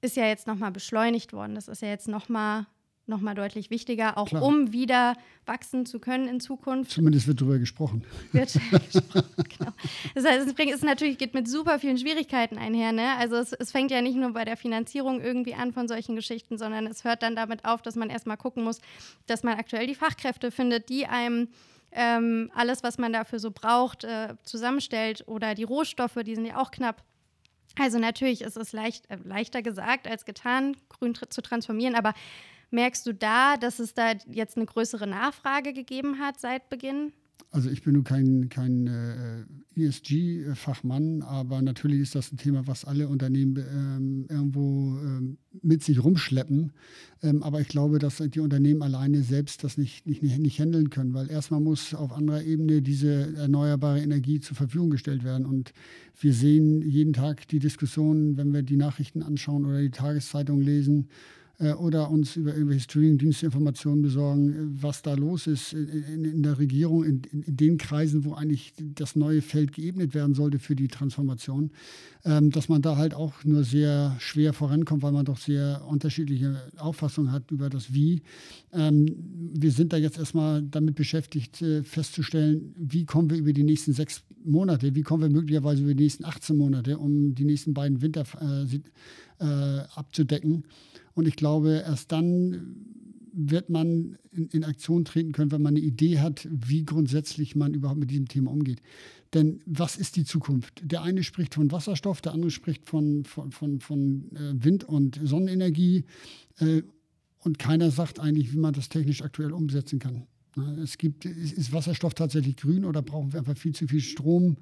ist 0.00 0.16
ja 0.16 0.26
jetzt 0.26 0.46
nochmal 0.46 0.70
beschleunigt 0.70 1.32
worden. 1.32 1.54
Das 1.54 1.68
ist 1.68 1.80
ja 1.80 1.88
jetzt 1.88 2.08
nochmal 2.08 2.66
noch 3.06 3.20
mal 3.20 3.34
deutlich 3.34 3.70
wichtiger, 3.70 4.16
auch 4.16 4.28
Klar. 4.28 4.42
um 4.42 4.72
wieder 4.72 5.16
wachsen 5.44 5.84
zu 5.84 5.98
können 5.98 6.26
in 6.26 6.40
Zukunft. 6.40 6.90
Zumindest 6.90 7.26
wird 7.26 7.40
darüber 7.40 7.58
gesprochen. 7.58 8.04
Wird 8.32 8.52
gesprochen, 8.92 9.44
genau. 9.58 9.72
Das 10.14 10.24
heißt, 10.24 10.46
es, 10.46 10.54
bringt, 10.54 10.72
es 10.72 10.82
natürlich 10.82 11.18
geht 11.18 11.34
mit 11.34 11.46
super 11.46 11.78
vielen 11.78 11.98
Schwierigkeiten 11.98 12.56
einher. 12.56 12.92
Ne? 12.92 13.16
Also 13.18 13.36
es, 13.36 13.52
es, 13.52 13.72
fängt 13.72 13.90
ja 13.90 14.00
nicht 14.00 14.16
nur 14.16 14.32
bei 14.32 14.44
der 14.44 14.56
Finanzierung 14.56 15.20
irgendwie 15.20 15.54
an 15.54 15.72
von 15.72 15.86
solchen 15.86 16.16
Geschichten, 16.16 16.56
sondern 16.56 16.86
es 16.86 17.04
hört 17.04 17.22
dann 17.22 17.36
damit 17.36 17.64
auf, 17.64 17.82
dass 17.82 17.94
man 17.94 18.08
erstmal 18.08 18.38
gucken 18.38 18.64
muss, 18.64 18.80
dass 19.26 19.42
man 19.42 19.58
aktuell 19.58 19.86
die 19.86 19.94
Fachkräfte 19.94 20.50
findet, 20.50 20.88
die 20.88 21.06
einem 21.06 21.48
ähm, 21.92 22.50
alles, 22.54 22.82
was 22.82 22.98
man 22.98 23.12
dafür 23.12 23.38
so 23.38 23.50
braucht, 23.50 24.04
äh, 24.04 24.34
zusammenstellt 24.42 25.24
oder 25.28 25.54
die 25.54 25.62
Rohstoffe, 25.62 26.18
die 26.24 26.34
sind 26.34 26.46
ja 26.46 26.56
auch 26.56 26.70
knapp. 26.70 27.02
Also 27.78 27.98
natürlich 27.98 28.42
ist 28.42 28.56
es 28.56 28.72
leicht, 28.72 29.08
äh, 29.10 29.18
leichter 29.24 29.62
gesagt 29.62 30.08
als 30.08 30.24
getan, 30.24 30.76
grün 30.88 31.14
tr 31.14 31.30
zu 31.30 31.42
transformieren, 31.42 31.94
aber 31.94 32.14
merkst 32.74 33.06
du 33.06 33.14
da, 33.14 33.56
dass 33.56 33.78
es 33.78 33.94
da 33.94 34.12
jetzt 34.30 34.56
eine 34.56 34.66
größere 34.66 35.06
Nachfrage 35.06 35.72
gegeben 35.72 36.18
hat 36.18 36.38
seit 36.38 36.68
Beginn? 36.68 37.12
Also 37.54 37.70
ich 37.70 37.82
bin 37.82 37.94
nun 37.94 38.02
kein, 38.02 38.48
kein 38.48 38.88
äh, 38.88 39.44
ESG-Fachmann, 39.80 41.22
aber 41.22 41.62
natürlich 41.62 42.00
ist 42.00 42.16
das 42.16 42.32
ein 42.32 42.36
Thema, 42.36 42.66
was 42.66 42.84
alle 42.84 43.06
Unternehmen 43.06 43.56
ähm, 43.56 44.26
irgendwo 44.28 44.98
ähm, 44.98 45.38
mit 45.62 45.84
sich 45.84 46.02
rumschleppen. 46.02 46.72
Ähm, 47.22 47.44
aber 47.44 47.60
ich 47.60 47.68
glaube, 47.68 48.00
dass 48.00 48.16
die 48.16 48.40
Unternehmen 48.40 48.82
alleine 48.82 49.22
selbst 49.22 49.62
das 49.62 49.78
nicht, 49.78 50.04
nicht, 50.04 50.20
nicht 50.20 50.58
handeln 50.58 50.90
können, 50.90 51.14
weil 51.14 51.30
erstmal 51.30 51.60
muss 51.60 51.94
auf 51.94 52.10
anderer 52.10 52.42
Ebene 52.42 52.82
diese 52.82 53.36
erneuerbare 53.36 54.00
Energie 54.00 54.40
zur 54.40 54.56
Verfügung 54.56 54.90
gestellt 54.90 55.22
werden. 55.22 55.46
Und 55.46 55.72
wir 56.20 56.34
sehen 56.34 56.82
jeden 56.82 57.12
Tag 57.12 57.46
die 57.46 57.60
Diskussionen, 57.60 58.36
wenn 58.36 58.52
wir 58.52 58.62
die 58.62 58.76
Nachrichten 58.76 59.22
anschauen 59.22 59.64
oder 59.64 59.80
die 59.80 59.92
Tageszeitung 59.92 60.60
lesen, 60.60 61.08
oder 61.58 62.10
uns 62.10 62.34
über 62.36 62.52
irgendwelche 62.52 62.82
Streaming-Dienste 62.82 63.46
Informationen 63.46 64.02
besorgen, 64.02 64.50
äh, 64.50 64.82
was 64.82 65.02
da 65.02 65.14
los 65.14 65.46
ist 65.46 65.72
in, 65.72 66.24
in 66.24 66.42
der 66.42 66.58
Regierung, 66.58 67.04
in, 67.04 67.22
in, 67.30 67.56
den 67.56 67.78
Kreisen, 67.78 68.24
wo 68.24 68.34
eigentlich 68.34 68.74
das 68.78 69.14
neue 69.14 69.40
Feld 69.40 69.72
geebnet 69.72 70.14
werden 70.14 70.34
sollte 70.34 70.58
für 70.58 70.74
die 70.74 70.88
Transformation, 70.88 71.70
ähm, 72.24 72.50
dass 72.50 72.68
man 72.68 72.82
da 72.82 72.96
halt 72.96 73.14
auch 73.14 73.44
nur 73.44 73.62
sehr 73.62 74.16
schwer 74.18 74.52
vorankommt, 74.52 75.02
weil 75.02 75.12
man 75.12 75.24
doch 75.24 75.38
sehr 75.38 75.84
unterschiedliche 75.88 76.60
Auffassungen 76.76 77.30
hat 77.30 77.50
über 77.52 77.70
das 77.70 77.94
Wie. 77.94 78.22
Ähm, 78.72 79.06
wir 79.54 79.70
sind 79.70 79.92
da 79.92 79.96
jetzt 79.96 80.18
erstmal 80.18 80.62
damit 80.62 80.96
beschäftigt, 80.96 81.62
äh, 81.62 81.84
festzustellen, 81.84 82.74
wie 82.76 83.04
kommen 83.04 83.30
wir 83.30 83.36
über 83.36 83.52
die 83.52 83.64
nächsten 83.64 83.92
sechs 83.92 84.24
Monate, 84.44 84.94
wie 84.94 85.02
kommen 85.02 85.22
wir 85.22 85.30
möglicherweise 85.30 85.82
über 85.82 85.94
die 85.94 86.02
nächsten 86.02 86.24
18 86.24 86.56
Monate, 86.56 86.98
um 86.98 87.34
die 87.34 87.44
nächsten 87.44 87.74
beiden 87.74 88.02
Winter 88.02 88.24
äh, 89.40 89.44
abzudecken. 89.94 90.64
Und 91.14 91.28
ich 91.28 91.36
glaube, 91.36 91.82
erst 91.86 92.12
dann 92.12 92.76
wird 93.32 93.68
man 93.68 94.16
in, 94.30 94.48
in, 94.48 94.64
Aktion 94.64 95.04
treten 95.04 95.32
können, 95.32 95.50
wenn 95.50 95.62
man 95.62 95.76
eine 95.76 95.84
Idee 95.84 96.20
hat, 96.20 96.46
wie 96.50 96.84
grundsätzlich 96.84 97.56
man 97.56 97.74
überhaupt 97.74 97.98
mit 97.98 98.10
diesem 98.10 98.28
Thema 98.28 98.50
umgeht. 98.50 98.80
Denn 99.32 99.60
was 99.66 99.96
ist 99.96 100.14
die 100.16 100.24
Zukunft? 100.24 100.80
Der 100.84 101.02
eine 101.02 101.24
spricht 101.24 101.54
von 101.54 101.72
Wasserstoff, 101.72 102.20
der 102.20 102.32
andere 102.32 102.52
spricht 102.52 102.88
von, 102.88 103.24
von, 103.24 103.50
von, 103.50 103.80
von 103.80 104.30
äh, 104.36 104.64
Wind- 104.64 104.84
und 104.84 105.20
Sonnenenergie. 105.22 106.04
Äh, 106.58 106.82
und 107.40 107.58
keiner 107.58 107.90
sagt 107.90 108.20
eigentlich, 108.20 108.52
wie 108.52 108.58
man 108.58 108.72
das 108.72 108.88
technisch 108.88 109.22
aktuell 109.22 109.52
umsetzen 109.52 109.98
kann. 109.98 110.26
Es 110.82 110.98
gibt, 110.98 111.24
ist 111.24 111.72
Wasserstoff 111.72 112.14
tatsächlich 112.14 112.56
grün 112.56 112.84
oder 112.84 113.02
brauchen 113.02 113.32
wir 113.32 113.40
einfach 113.40 113.56
viel 113.56 113.74
zu 113.74 113.88
viel 113.88 114.00
Strom, 114.00 114.56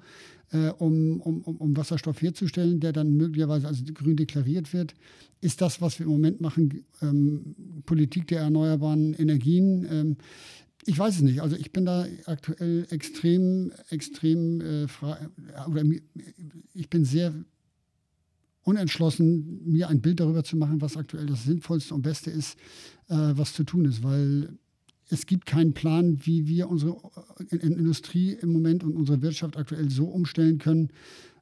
äh, 0.51 0.69
um, 0.69 1.21
um, 1.21 1.41
um 1.41 1.77
Wasserstoff 1.77 2.21
herzustellen, 2.21 2.79
der 2.79 2.93
dann 2.93 3.15
möglicherweise 3.15 3.67
als 3.67 3.83
grün 3.93 4.15
deklariert 4.15 4.73
wird? 4.73 4.95
Ist 5.41 5.61
das, 5.61 5.81
was 5.81 5.99
wir 5.99 6.05
im 6.05 6.13
Moment 6.13 6.41
machen, 6.41 6.83
ähm, 7.01 7.55
Politik 7.85 8.27
der 8.27 8.41
erneuerbaren 8.41 9.13
Energien? 9.13 9.85
Ähm, 9.89 10.17
ich 10.85 10.97
weiß 10.97 11.15
es 11.15 11.21
nicht. 11.21 11.41
Also 11.41 11.55
ich 11.55 11.71
bin 11.71 11.85
da 11.85 12.05
aktuell 12.25 12.85
extrem, 12.89 13.71
extrem 13.89 14.61
äh, 14.61 14.87
oder 15.67 15.83
ich 16.73 16.89
bin 16.89 17.05
sehr 17.05 17.33
unentschlossen, 18.63 19.61
mir 19.65 19.89
ein 19.89 20.01
Bild 20.01 20.19
darüber 20.19 20.43
zu 20.43 20.57
machen, 20.57 20.81
was 20.81 20.97
aktuell 20.97 21.25
das 21.25 21.43
Sinnvollste 21.43 21.93
und 21.93 22.01
Beste 22.01 22.31
ist, 22.31 22.57
äh, 23.09 23.15
was 23.15 23.53
zu 23.53 23.63
tun 23.63 23.85
ist, 23.85 24.03
weil 24.03 24.57
es 25.09 25.25
gibt 25.25 25.45
keinen 25.45 25.73
Plan, 25.73 26.25
wie 26.25 26.47
wir 26.47 26.69
unsere 26.69 26.97
Industrie 27.49 28.33
im 28.33 28.51
Moment 28.51 28.83
und 28.83 28.95
unsere 28.95 29.21
Wirtschaft 29.21 29.57
aktuell 29.57 29.89
so 29.89 30.05
umstellen 30.05 30.57
können, 30.57 30.89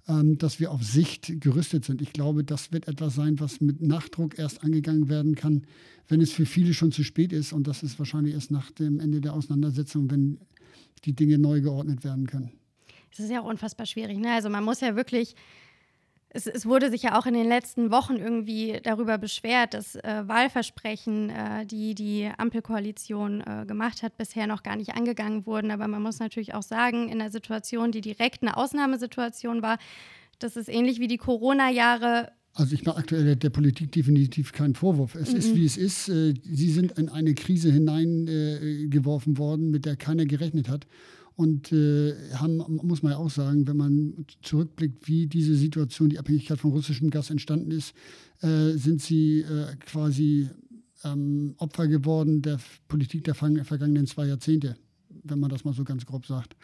ähm, 0.07 0.37
dass 0.37 0.59
wir 0.59 0.71
auf 0.71 0.83
Sicht 0.83 1.39
gerüstet 1.41 1.85
sind. 1.85 2.01
Ich 2.01 2.11
glaube, 2.13 2.43
das 2.43 2.71
wird 2.71 2.87
etwas 2.87 3.15
sein, 3.15 3.39
was 3.39 3.61
mit 3.61 3.81
Nachdruck 3.81 4.37
erst 4.39 4.63
angegangen 4.63 5.09
werden 5.09 5.35
kann, 5.35 5.63
wenn 6.07 6.21
es 6.21 6.31
für 6.31 6.45
viele 6.45 6.73
schon 6.73 6.91
zu 6.91 7.03
spät 7.03 7.31
ist. 7.31 7.53
Und 7.53 7.67
das 7.67 7.83
ist 7.83 7.99
wahrscheinlich 7.99 8.33
erst 8.33 8.51
nach 8.51 8.71
dem 8.71 8.99
Ende 8.99 9.21
der 9.21 9.33
Auseinandersetzung, 9.33 10.09
wenn 10.09 10.39
die 11.05 11.13
Dinge 11.13 11.37
neu 11.37 11.61
geordnet 11.61 12.03
werden 12.03 12.27
können. 12.27 12.51
Es 13.11 13.19
ist 13.19 13.29
ja 13.29 13.41
auch 13.41 13.49
unfassbar 13.49 13.85
schwierig. 13.85 14.17
Ne? 14.17 14.31
Also 14.31 14.49
man 14.49 14.63
muss 14.63 14.81
ja 14.81 14.95
wirklich 14.95 15.35
es, 16.33 16.47
es, 16.47 16.65
wurde 16.65 16.89
sich 16.89 17.03
ja 17.03 17.19
auch 17.19 17.25
in 17.25 17.33
den 17.33 17.47
letzten 17.47 17.91
Wochen 17.91 18.15
irgendwie 18.15 18.79
darüber 18.83 19.17
beschwert, 19.17 19.73
dass 19.73 19.95
äh, 19.95 20.23
Wahlversprechen, 20.25 21.29
äh, 21.29 21.65
die 21.65 21.93
die 21.93 22.29
Ampelkoalition 22.37 23.41
äh, 23.41 23.65
gemacht 23.65 24.01
hat, 24.01 24.17
bisher 24.17 24.47
noch 24.47 24.63
gar 24.63 24.77
nicht 24.77 24.95
angegangen 24.95 25.45
wurden. 25.45 25.71
Aber 25.71 25.89
man 25.89 26.01
muss 26.01 26.19
natürlich 26.19 26.53
auch 26.53 26.63
sagen, 26.63 27.09
in 27.09 27.19
einer 27.19 27.31
Situation, 27.31 27.91
die 27.91 27.99
direkt 27.99 28.43
eine 28.43 28.55
Ausnahmesituation 28.55 29.61
war, 29.61 29.77
das 30.39 30.55
ist 30.55 30.69
ähnlich 30.69 30.99
wie 30.99 31.07
die 31.07 31.17
Corona-Jahre. 31.17 32.31
Also 32.53 32.75
ich 32.75 32.85
mache 32.85 32.97
aktuell 32.97 33.35
der 33.35 33.49
Politik 33.49 33.91
definitiv 33.91 34.53
keinen 34.53 34.75
Vorwurf. 34.75 35.15
Es 35.15 35.33
-mm. 35.33 35.37
ist, 35.37 35.55
wie 35.55 35.65
es 35.65 35.75
ist. 35.75 36.07
Äh, 36.07 36.33
sie 36.43 36.71
sind 36.71 36.97
in 36.97 37.09
eine 37.09 37.33
Krise 37.33 37.71
hineingeworfen 37.71 39.37
worden, 39.37 39.69
mit 39.69 39.85
der 39.85 39.97
keiner 39.97 40.25
gerechnet 40.25 40.69
hat. 40.69 40.87
Und 41.41 41.71
äh, 41.71 42.13
haben, 42.35 42.57
muss 42.83 43.01
man 43.01 43.13
ja 43.13 43.17
auch 43.17 43.31
sagen, 43.31 43.67
wenn 43.67 43.75
man 43.75 44.27
zurückblickt, 44.43 45.07
wie 45.07 45.25
diese 45.25 45.55
Situation, 45.55 46.09
die 46.09 46.19
Abhängigkeit 46.19 46.59
von 46.59 46.69
russischem 46.69 47.09
Gas 47.09 47.31
entstanden 47.31 47.71
ist, 47.71 47.95
äh, 48.41 48.73
sind 48.77 49.01
sie 49.01 49.39
äh, 49.39 49.75
quasi 49.79 50.51
ähm, 51.03 51.55
Opfer 51.57 51.87
geworden 51.87 52.43
der 52.43 52.59
Politik 52.87 53.23
der 53.23 53.33
vergangenen 53.33 54.05
zwei 54.05 54.27
Jahrzehnte, 54.27 54.75
wenn 55.23 55.39
man 55.39 55.49
das 55.49 55.65
mal 55.65 55.73
so 55.73 55.83
ganz 55.83 56.05
grob 56.05 56.27
sagt. 56.27 56.55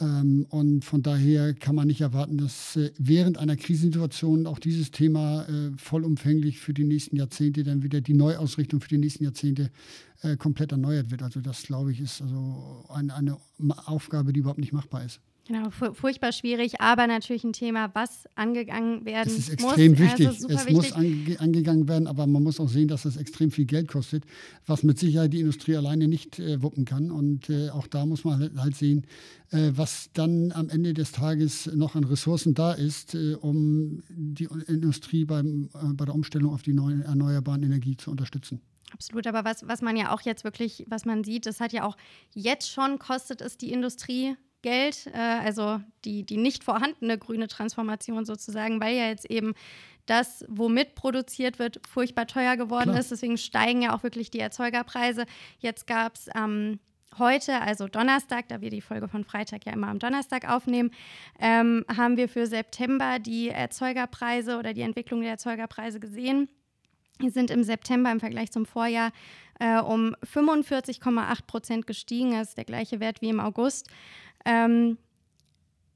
Ähm, 0.00 0.46
und 0.48 0.84
von 0.84 1.02
daher 1.02 1.54
kann 1.54 1.74
man 1.74 1.86
nicht 1.86 2.00
erwarten, 2.00 2.38
dass 2.38 2.76
äh, 2.76 2.92
während 2.98 3.38
einer 3.38 3.56
Krisensituation 3.56 4.46
auch 4.46 4.58
dieses 4.58 4.90
Thema 4.90 5.46
äh, 5.48 5.72
vollumfänglich 5.76 6.60
für 6.60 6.72
die 6.72 6.84
nächsten 6.84 7.16
Jahrzehnte 7.16 7.62
dann 7.62 7.82
wieder 7.82 8.00
die 8.00 8.14
Neuausrichtung 8.14 8.80
für 8.80 8.88
die 8.88 8.98
nächsten 8.98 9.24
Jahrzehnte 9.24 9.70
äh, 10.22 10.36
komplett 10.36 10.72
erneuert 10.72 11.10
wird. 11.10 11.22
Also 11.22 11.40
das, 11.40 11.62
glaube 11.62 11.92
ich, 11.92 12.00
ist 12.00 12.22
also 12.22 12.84
eine, 12.88 13.14
eine 13.14 13.36
Aufgabe, 13.86 14.32
die 14.32 14.40
überhaupt 14.40 14.60
nicht 14.60 14.72
machbar 14.72 15.04
ist. 15.04 15.20
Genau, 15.48 15.70
furchtbar 15.70 16.30
schwierig, 16.30 16.80
aber 16.80 17.08
natürlich 17.08 17.42
ein 17.42 17.52
Thema, 17.52 17.92
was 17.94 18.28
angegangen 18.36 19.04
werden 19.04 19.32
muss. 19.32 19.42
Es 19.42 19.48
ist 19.48 19.54
extrem 19.54 19.92
muss. 19.92 20.00
wichtig. 20.00 20.26
Also 20.28 20.48
es 20.48 20.66
wichtig. 20.66 20.74
muss 20.74 20.92
ange 20.92 21.40
angegangen 21.40 21.88
werden, 21.88 22.06
aber 22.06 22.28
man 22.28 22.44
muss 22.44 22.60
auch 22.60 22.68
sehen, 22.68 22.86
dass 22.86 23.04
es 23.04 23.16
extrem 23.16 23.50
viel 23.50 23.64
Geld 23.64 23.88
kostet, 23.88 24.24
was 24.66 24.84
mit 24.84 25.00
Sicherheit 25.00 25.32
die 25.32 25.40
Industrie 25.40 25.76
alleine 25.76 26.06
nicht 26.06 26.38
äh, 26.38 26.62
wuppen 26.62 26.84
kann. 26.84 27.10
Und 27.10 27.50
äh, 27.50 27.70
auch 27.70 27.88
da 27.88 28.06
muss 28.06 28.24
man 28.24 28.38
halt, 28.38 28.56
halt 28.56 28.76
sehen, 28.76 29.04
äh, 29.50 29.72
was 29.74 30.10
dann 30.12 30.52
am 30.52 30.68
Ende 30.68 30.94
des 30.94 31.10
Tages 31.10 31.66
noch 31.74 31.96
an 31.96 32.04
Ressourcen 32.04 32.54
da 32.54 32.72
ist, 32.72 33.16
äh, 33.16 33.34
um 33.34 34.00
die 34.10 34.48
Industrie 34.68 35.24
beim, 35.24 35.70
äh, 35.74 35.92
bei 35.92 36.04
der 36.04 36.14
Umstellung 36.14 36.54
auf 36.54 36.62
die 36.62 36.72
neue 36.72 37.02
erneuerbaren 37.02 37.64
Energie 37.64 37.96
zu 37.96 38.12
unterstützen. 38.12 38.60
Absolut, 38.92 39.26
aber 39.26 39.44
was, 39.44 39.66
was 39.66 39.82
man 39.82 39.96
ja 39.96 40.14
auch 40.14 40.20
jetzt 40.20 40.44
wirklich, 40.44 40.84
was 40.86 41.04
man 41.04 41.24
sieht, 41.24 41.46
das 41.46 41.58
hat 41.58 41.72
ja 41.72 41.84
auch 41.84 41.96
jetzt 42.32 42.70
schon 42.70 43.00
kostet 43.00 43.40
es 43.40 43.56
die 43.56 43.72
Industrie 43.72 44.36
Geld, 44.62 45.06
äh, 45.12 45.18
also 45.18 45.80
die, 46.04 46.24
die 46.24 46.36
nicht 46.36 46.64
vorhandene 46.64 47.18
grüne 47.18 47.48
Transformation 47.48 48.24
sozusagen, 48.24 48.80
weil 48.80 48.96
ja 48.96 49.08
jetzt 49.08 49.30
eben 49.30 49.54
das, 50.06 50.44
womit 50.48 50.94
produziert 50.94 51.58
wird, 51.58 51.80
furchtbar 51.86 52.26
teuer 52.26 52.56
geworden 52.56 52.90
Klar. 52.90 53.00
ist. 53.00 53.10
Deswegen 53.10 53.38
steigen 53.38 53.82
ja 53.82 53.94
auch 53.94 54.02
wirklich 54.02 54.30
die 54.30 54.40
Erzeugerpreise. 54.40 55.26
Jetzt 55.58 55.86
gab 55.86 56.16
es 56.16 56.28
ähm, 56.34 56.80
heute, 57.18 57.60
also 57.60 57.88
Donnerstag, 57.88 58.48
da 58.48 58.60
wir 58.60 58.70
die 58.70 58.80
Folge 58.80 59.08
von 59.08 59.24
Freitag 59.24 59.66
ja 59.66 59.72
immer 59.72 59.88
am 59.88 59.98
Donnerstag 59.98 60.48
aufnehmen, 60.48 60.90
ähm, 61.38 61.84
haben 61.94 62.16
wir 62.16 62.28
für 62.28 62.46
September 62.46 63.18
die 63.18 63.48
Erzeugerpreise 63.50 64.58
oder 64.58 64.72
die 64.72 64.82
Entwicklung 64.82 65.20
der 65.20 65.30
Erzeugerpreise 65.30 66.00
gesehen. 66.00 66.48
Die 67.20 67.30
sind 67.30 67.50
im 67.50 67.62
September 67.62 68.10
im 68.10 68.20
Vergleich 68.20 68.50
zum 68.50 68.66
Vorjahr 68.66 69.12
äh, 69.60 69.78
um 69.78 70.16
45,8 70.24 71.46
Prozent 71.46 71.86
gestiegen. 71.86 72.32
Das 72.32 72.48
ist 72.48 72.56
der 72.56 72.64
gleiche 72.64 72.98
Wert 72.98 73.20
wie 73.20 73.28
im 73.28 73.38
August. 73.38 73.88
Ähm, 74.44 74.98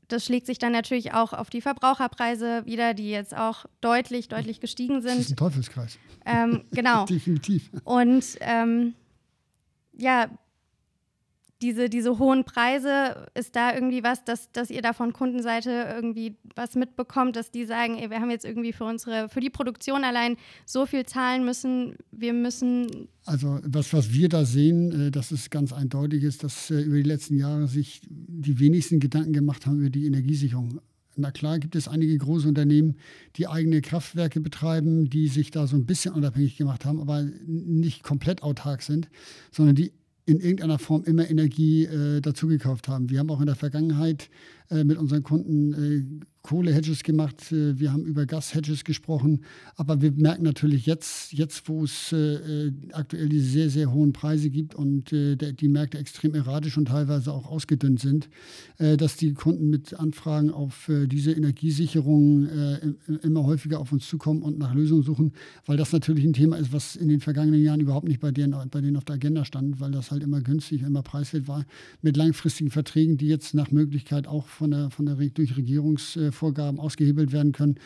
das 0.08 0.24
schlägt 0.24 0.46
sich 0.46 0.58
dann 0.58 0.72
natürlich 0.72 1.14
auch 1.14 1.32
auf 1.32 1.50
die 1.50 1.60
Verbraucherpreise 1.60 2.64
wieder, 2.64 2.94
die 2.94 3.10
jetzt 3.10 3.36
auch 3.36 3.66
deutlich, 3.80 4.28
deutlich 4.28 4.60
gestiegen 4.60 5.02
sind. 5.02 5.12
Das 5.12 5.26
ist 5.26 5.32
ein 5.32 5.36
Teufelskreis. 5.36 5.98
Ähm, 6.24 6.64
genau. 6.70 7.04
Definitiv. 7.06 7.70
Und 7.84 8.24
ähm, 8.40 8.94
ja, 9.92 10.28
diese, 11.62 11.88
diese 11.88 12.18
hohen 12.18 12.44
Preise, 12.44 13.26
ist 13.34 13.56
da 13.56 13.74
irgendwie 13.74 14.02
was, 14.02 14.24
dass, 14.24 14.52
dass 14.52 14.70
ihr 14.70 14.82
da 14.82 14.92
von 14.92 15.12
Kundenseite 15.12 15.70
irgendwie 15.94 16.36
was 16.54 16.74
mitbekommt, 16.74 17.34
dass 17.36 17.50
die 17.50 17.64
sagen, 17.64 17.96
ey, 17.96 18.10
wir 18.10 18.20
haben 18.20 18.30
jetzt 18.30 18.44
irgendwie 18.44 18.72
für 18.72 18.84
unsere, 18.84 19.28
für 19.28 19.40
die 19.40 19.48
Produktion 19.48 20.04
allein 20.04 20.36
so 20.66 20.84
viel 20.84 21.06
zahlen 21.06 21.44
müssen, 21.44 21.96
wir 22.10 22.34
müssen. 22.34 23.08
Also 23.24 23.58
das, 23.66 23.92
was 23.92 24.12
wir 24.12 24.28
da 24.28 24.44
sehen, 24.44 25.06
äh, 25.06 25.10
das 25.10 25.32
ist 25.32 25.50
ganz 25.50 25.72
eindeutig 25.72 26.24
ist, 26.24 26.44
dass 26.44 26.70
äh, 26.70 26.80
über 26.80 26.96
die 26.96 27.02
letzten 27.02 27.36
Jahre 27.36 27.68
sich 27.68 28.02
die 28.08 28.58
wenigsten 28.58 29.00
Gedanken 29.00 29.32
gemacht 29.32 29.66
haben 29.66 29.80
über 29.80 29.90
die 29.90 30.06
Energiesicherung. 30.06 30.80
Na 31.18 31.30
klar 31.30 31.58
gibt 31.58 31.74
es 31.74 31.88
einige 31.88 32.18
große 32.18 32.46
Unternehmen, 32.46 32.96
die 33.36 33.48
eigene 33.48 33.80
Kraftwerke 33.80 34.40
betreiben, 34.40 35.08
die 35.08 35.28
sich 35.28 35.50
da 35.50 35.66
so 35.66 35.74
ein 35.74 35.86
bisschen 35.86 36.12
unabhängig 36.12 36.58
gemacht 36.58 36.84
haben, 36.84 37.00
aber 37.00 37.22
nicht 37.46 38.02
komplett 38.02 38.42
autark 38.42 38.82
sind, 38.82 39.08
sondern 39.50 39.74
die 39.74 39.92
in 40.26 40.40
irgendeiner 40.40 40.78
Form 40.78 41.04
immer 41.04 41.28
Energie 41.30 41.84
äh, 41.84 42.20
dazugekauft 42.20 42.88
haben. 42.88 43.10
Wir 43.10 43.20
haben 43.20 43.30
auch 43.30 43.40
in 43.40 43.46
der 43.46 43.54
Vergangenheit 43.54 44.28
äh, 44.70 44.84
mit 44.84 44.98
unseren 44.98 45.22
Kunden 45.22 45.72
äh, 45.72 46.26
Kohle-Hedges 46.46 47.02
gemacht, 47.02 47.50
äh, 47.50 47.78
wir 47.78 47.92
haben 47.92 48.04
über 48.04 48.24
Gas-Hedges 48.24 48.84
gesprochen, 48.84 49.40
aber 49.74 50.00
wir 50.00 50.12
merken 50.12 50.44
natürlich 50.44 50.86
jetzt, 50.86 51.32
jetzt 51.32 51.68
wo 51.68 51.82
es 51.82 52.12
äh, 52.12 52.70
aktuell 52.92 53.28
diese 53.28 53.46
sehr, 53.46 53.68
sehr 53.68 53.92
hohen 53.92 54.12
Preise 54.12 54.48
gibt 54.48 54.76
und 54.76 55.12
äh, 55.12 55.34
die 55.36 55.68
Märkte 55.68 55.98
extrem 55.98 56.34
erratisch 56.34 56.78
und 56.78 56.86
teilweise 56.86 57.32
auch 57.32 57.46
ausgedünnt 57.46 58.00
sind, 58.00 58.28
dass 58.78 59.16
die 59.16 59.32
Kunden 59.34 59.70
mit 59.70 59.94
Anfragen 59.94 60.50
auf 60.50 60.90
diese 61.06 61.32
Energiesicherung 61.32 62.46
immer 63.22 63.44
häufiger 63.44 63.80
auf 63.80 63.90
uns 63.92 64.06
zukommen 64.06 64.42
und 64.42 64.58
nach 64.58 64.74
Lösungen 64.74 65.02
suchen, 65.02 65.32
weil 65.64 65.76
das 65.76 65.92
natürlich 65.92 66.24
ein 66.24 66.32
Thema 66.32 66.56
ist, 66.56 66.72
was 66.72 66.94
in 66.94 67.08
den 67.08 67.20
vergangenen 67.20 67.62
Jahren 67.62 67.80
überhaupt 67.80 68.06
nicht 68.06 68.20
bei 68.20 68.30
denen, 68.30 68.54
bei 68.70 68.80
denen 68.80 68.96
auf 68.96 69.04
der 69.04 69.16
Agenda 69.16 69.44
stand, 69.44 69.80
weil 69.80 69.90
das 69.90 70.10
halt 70.10 70.22
immer 70.22 70.40
günstig, 70.40 70.82
immer 70.82 71.02
preiswert 71.02 71.48
war, 71.48 71.64
mit 72.02 72.16
langfristigen 72.16 72.70
Verträgen, 72.70 73.16
die 73.16 73.28
jetzt 73.28 73.54
nach 73.54 73.70
Möglichkeit 73.70 74.26
auch 74.26 74.46
von 74.56 74.70
der, 74.70 74.90
von 74.90 75.06
der 75.06 75.18
durch 75.34 75.56
Regierungsvorgaben 75.56 76.80
ausgehebelt 76.80 77.32
werden 77.32 77.52
können, 77.52 77.76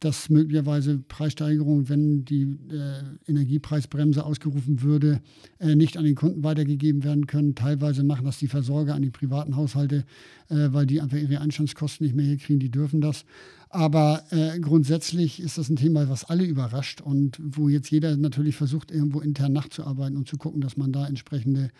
dass 0.00 0.30
möglicherweise 0.30 0.98
Preissteigerungen, 0.98 1.88
wenn 1.90 2.24
die 2.24 2.42
äh, 2.70 3.30
Energiepreisbremse 3.30 4.24
ausgerufen 4.24 4.82
würde, 4.82 5.20
äh, 5.58 5.74
nicht 5.74 5.98
an 5.98 6.04
den 6.04 6.14
Kunden 6.14 6.42
weitergegeben 6.42 7.04
werden 7.04 7.26
können. 7.26 7.54
Teilweise 7.54 8.02
machen 8.02 8.24
das 8.24 8.38
die 8.38 8.48
Versorger 8.48 8.94
an 8.94 9.02
die 9.02 9.10
privaten 9.10 9.56
Haushalte, 9.56 10.04
äh, 10.48 10.68
weil 10.72 10.86
die 10.86 11.02
einfach 11.02 11.18
ihre 11.18 11.40
Einstandskosten 11.40 12.06
nicht 12.06 12.16
mehr 12.16 12.24
hier 12.24 12.38
kriegen, 12.38 12.60
die 12.60 12.70
dürfen 12.70 13.02
das. 13.02 13.26
Aber 13.68 14.24
äh, 14.30 14.58
grundsätzlich 14.58 15.38
ist 15.38 15.58
das 15.58 15.68
ein 15.68 15.76
Thema, 15.76 16.08
was 16.08 16.24
alle 16.24 16.44
überrascht 16.44 17.02
und 17.02 17.38
wo 17.40 17.68
jetzt 17.68 17.90
jeder 17.90 18.16
natürlich 18.16 18.56
versucht, 18.56 18.90
irgendwo 18.90 19.20
intern 19.20 19.52
nachzuarbeiten 19.52 20.16
und 20.16 20.26
zu 20.26 20.38
gucken, 20.38 20.62
dass 20.62 20.76
man 20.76 20.92
da 20.92 21.06
entsprechende 21.06 21.70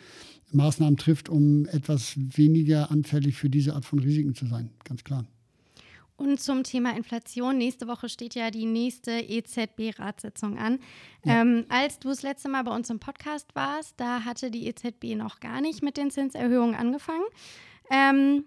Maßnahmen 0.53 0.99
trifft, 0.99 1.29
um 1.29 1.67
etwas 1.67 2.15
weniger 2.17 2.91
anfällig 2.91 3.37
für 3.37 3.49
diese 3.49 3.75
Art 3.75 3.87
von 3.87 3.99
Risiken 3.99 4.35
zu 4.35 4.47
sein. 4.47 4.71
Ganz 4.85 5.05
klar. 5.05 5.27
Und 6.21 6.39
zum 6.39 6.65
Thema 6.65 6.95
Inflation. 6.95 7.57
Nächste 7.57 7.89
Woche 7.89 8.11
steht 8.11 8.35
ja 8.35 8.51
die 8.51 8.67
nächste 8.67 9.11
EZB-Ratssitzung 9.11 10.59
an. 10.59 10.79
Ja. 11.25 11.41
Ähm, 11.41 11.65
als 11.71 11.99
du 11.99 12.11
das 12.11 12.21
letzte 12.21 12.51
Mal 12.51 12.63
bei 12.63 12.77
uns 12.77 12.91
im 12.91 13.01
Podcast 13.01 13.55
warst, 13.55 13.95
da 13.99 14.23
hatte 14.23 14.51
die 14.51 14.67
EZB 14.67 15.17
noch 15.17 15.41
gar 15.41 15.63
nicht 15.63 15.83
mit 15.83 15.97
den 15.97 16.11
Zinserhöhungen 16.11 16.75
angefangen. 16.75 17.25
Ähm, 17.91 18.45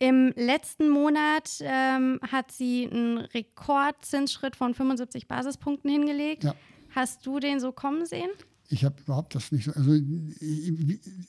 Im 0.00 0.32
letzten 0.34 0.88
Monat 0.88 1.60
ähm, 1.60 2.18
hat 2.28 2.50
sie 2.50 2.88
einen 2.90 3.18
Rekordzinsschritt 3.18 4.56
von 4.56 4.74
75 4.74 5.28
Basispunkten 5.28 5.88
hingelegt. 5.88 6.42
Ja. 6.42 6.56
Hast 6.92 7.24
du 7.24 7.38
den 7.38 7.60
so 7.60 7.70
kommen 7.70 8.04
sehen? 8.04 8.30
Ich 8.70 8.84
habe 8.84 8.96
überhaupt 9.00 9.34
das 9.34 9.50
nicht 9.50 9.64
so. 9.64 9.72
Also 9.72 9.98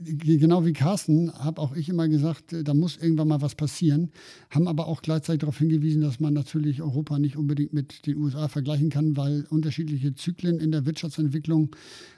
genau 0.02 0.66
wie 0.66 0.74
Carsten 0.74 1.32
habe 1.34 1.62
auch 1.62 1.74
ich 1.74 1.88
immer 1.88 2.10
gesagt, 2.10 2.52
äh, 2.52 2.64
da 2.66 2.74
muss 2.74 2.98
irgendwann 2.98 3.30
mal 3.30 3.42
was 3.42 3.56
passieren. 3.56 4.12
Haben 4.50 4.68
aber 4.68 4.88
auch 4.88 5.02
gleichzeitig 5.02 5.40
darauf 5.40 5.58
hingewiesen, 5.58 6.02
dass 6.02 6.20
man 6.20 6.34
natürlich 6.34 6.82
Europa 6.82 7.18
nicht 7.18 7.38
unbedingt 7.38 7.72
mit 7.72 8.06
den 8.06 8.18
USA 8.18 8.50
vergleichen 8.50 8.90
kann, 8.90 9.16
weil 9.16 9.46
unterschiedliche 9.50 10.14
Zyklen 10.16 10.60
in 10.60 10.72
der 10.72 10.86
Wirtschaftsentwicklung. 10.86 11.74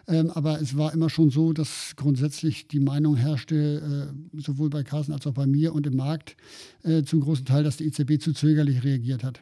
Ähm, 0.07 0.31
aber 0.31 0.59
es 0.59 0.75
war 0.75 0.91
immer 0.91 1.11
schon 1.11 1.29
so, 1.29 1.53
dass 1.53 1.95
grundsätzlich 1.95 2.67
die 2.67 2.79
Meinung 2.79 3.15
herrschte, 3.15 4.11
äh, 4.35 4.41
sowohl 4.41 4.71
bei 4.71 4.81
Carsten 4.81 5.13
als 5.13 5.27
auch 5.27 5.33
bei 5.33 5.45
mir 5.45 5.75
und 5.75 5.85
im 5.85 5.97
Markt, 5.97 6.35
äh, 6.81 7.03
zum 7.03 7.21
großen 7.21 7.45
Teil, 7.45 7.63
dass 7.63 7.77
die 7.77 7.85
EZB 7.85 8.19
zu 8.19 8.33
zögerlich 8.33 8.83
reagiert 8.83 9.23
hat. 9.23 9.39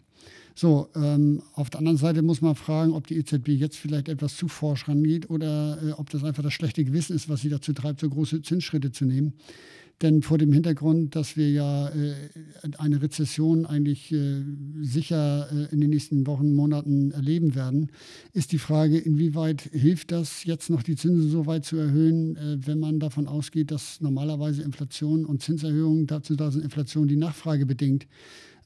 So, 0.55 0.89
ähm, 0.95 1.41
auf 1.53 1.69
der 1.69 1.79
anderen 1.79 1.97
Seite 1.97 2.21
muss 2.21 2.41
man 2.41 2.55
fragen, 2.55 2.93
ob 2.93 3.07
die 3.07 3.17
EZB 3.17 3.49
jetzt 3.49 3.77
vielleicht 3.77 4.09
etwas 4.09 4.35
zu 4.35 4.47
forsch 4.47 4.87
rangeht 4.87 5.29
oder 5.29 5.79
äh, 5.81 5.91
ob 5.93 6.09
das 6.09 6.23
einfach 6.23 6.43
das 6.43 6.53
schlechte 6.53 6.83
Gewissen 6.83 7.15
ist, 7.15 7.29
was 7.29 7.41
sie 7.41 7.49
dazu 7.49 7.73
treibt, 7.73 7.99
so 8.01 8.09
große 8.09 8.41
Zinsschritte 8.41 8.91
zu 8.91 9.05
nehmen. 9.05 9.33
Denn 10.01 10.21
vor 10.21 10.37
dem 10.37 10.53
Hintergrund, 10.53 11.15
dass 11.15 11.35
wir 11.35 11.49
ja 11.51 11.89
äh, 11.89 12.13
eine 12.77 13.01
Rezession 13.01 13.65
eigentlich 13.65 14.13
äh, 14.13 14.43
sicher 14.81 15.49
äh, 15.51 15.73
in 15.73 15.81
den 15.81 15.89
nächsten 15.89 16.25
Wochen, 16.25 16.53
Monaten 16.53 17.11
erleben 17.11 17.53
werden, 17.53 17.91
ist 18.31 18.53
die 18.53 18.59
Frage, 18.59 18.97
inwieweit 18.97 19.61
hilft 19.73 20.11
das 20.11 20.45
jetzt 20.45 20.69
noch 20.69 20.83
die 20.83 20.95
Zinsen 20.95 21.29
so 21.29 21.47
weit 21.47 21.65
zu 21.65 21.75
erhöhen, 21.75 22.37
äh, 22.37 22.65
wenn 22.65 22.79
man 22.79 22.99
davon 22.99 23.27
ausgeht, 23.27 23.71
dass 23.71 23.99
normalerweise 23.99 24.61
Inflation 24.61 25.25
und 25.25 25.41
Zinserhöhungen 25.41 26.07
dazu 26.07 26.37
da 26.37 26.49
sind, 26.49 26.63
Inflation, 26.63 27.09
die 27.09 27.17
Nachfrage 27.17 27.65
bedingt 27.65 28.07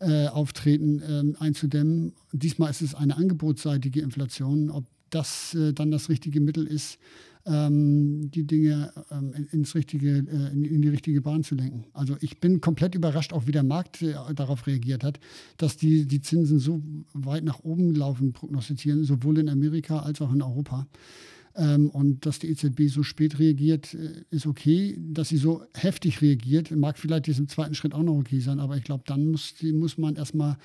äh, 0.04 0.28
auftreten, 0.28 1.02
ähm, 1.08 1.36
einzudämmen. 1.40 2.14
Diesmal 2.32 2.70
ist 2.70 2.82
es 2.82 2.96
eine 2.96 3.18
angebotsseitige 3.18 4.02
Inflation. 4.02 4.70
Ob 4.70 4.86
das 5.10 5.54
äh, 5.54 5.74
dann 5.74 5.92
das 5.92 6.10
richtige 6.10 6.42
Mittel 6.42 6.66
ist, 6.66 6.98
ähm, 7.46 8.32
die 8.32 8.46
Dinge 8.46 8.92
ähm, 9.12 9.34
ins 9.52 9.76
richtige, 9.76 10.18
äh, 10.18 10.54
in, 10.54 10.82
die 10.82 10.90
richtige 10.90 11.22
Bahn 11.22 11.44
zu 11.44 11.56
lenken. 11.56 11.86
Also 11.94 12.16
ich 12.22 12.40
bin 12.40 12.62
komplett 12.62 12.96
überrascht, 12.96 13.34
auch 13.34 13.48
wie 13.48 13.52
der 13.52 13.64
Markt 13.64 14.02
äh, 14.02 14.14
darauf 14.36 14.66
reagiert 14.66 15.04
hat, 15.04 15.20
dass 15.58 15.78
die, 15.78 16.06
die 16.06 16.22
Zinsen 16.22 16.60
so 16.60 16.82
weit 17.14 17.44
nach 17.44 17.60
oben 17.64 17.94
laufen, 17.94 18.34
prognostizieren, 18.34 19.04
sowohl 19.04 19.40
in 19.40 19.50
Amerika 19.50 20.00
als 20.00 20.22
auch 20.22 20.34
in 20.34 20.42
Europa. 20.42 20.88
Ähm, 21.56 21.90
und 21.92 22.26
dass 22.26 22.40
die 22.40 22.50
EZB 22.50 22.88
so 22.88 23.04
spät 23.04 23.38
reagiert, 23.38 23.94
äh, 23.94 24.24
ist 24.32 24.48
okay. 24.48 24.98
Dass 25.00 25.30
sie 25.30 25.38
so 25.38 25.64
heftig 25.74 26.22
reagiert, 26.22 26.72
mag 26.72 26.98
vielleicht 26.98 27.28
diesem 27.28 27.48
zweiten 27.48 27.76
Schritt 27.76 27.94
auch 27.94 28.02
noch 28.02 28.16
okay 28.16 28.40
sein, 28.40 28.60
aber 28.60 28.76
ich 28.76 28.84
glaube, 28.84 29.04
dann 29.06 29.32
muss, 29.32 29.54
muss 29.62 29.98
man 30.00 30.16
erstmal 30.16 30.58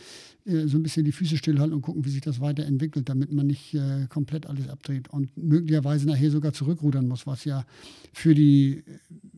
äh, 0.46 0.66
so 0.66 0.78
ein 0.78 0.82
bisschen 0.82 1.04
die 1.04 1.12
Füße 1.12 1.36
stillhalten 1.36 1.74
und 1.74 1.82
gucken, 1.82 2.04
wie 2.06 2.10
sich 2.10 2.22
das 2.22 2.40
weiterentwickelt, 2.40 3.08
damit 3.08 3.30
man 3.32 3.46
nicht 3.46 3.74
äh, 3.74 4.06
komplett 4.08 4.46
alles 4.46 4.68
abdreht 4.68 5.08
und 5.10 5.36
möglicherweise 5.36 6.06
nachher 6.06 6.30
sogar 6.30 6.54
zurückrudern 6.54 7.06
muss, 7.06 7.26
was 7.26 7.44
ja 7.44 7.66
für 8.14 8.34
die, 8.34 8.82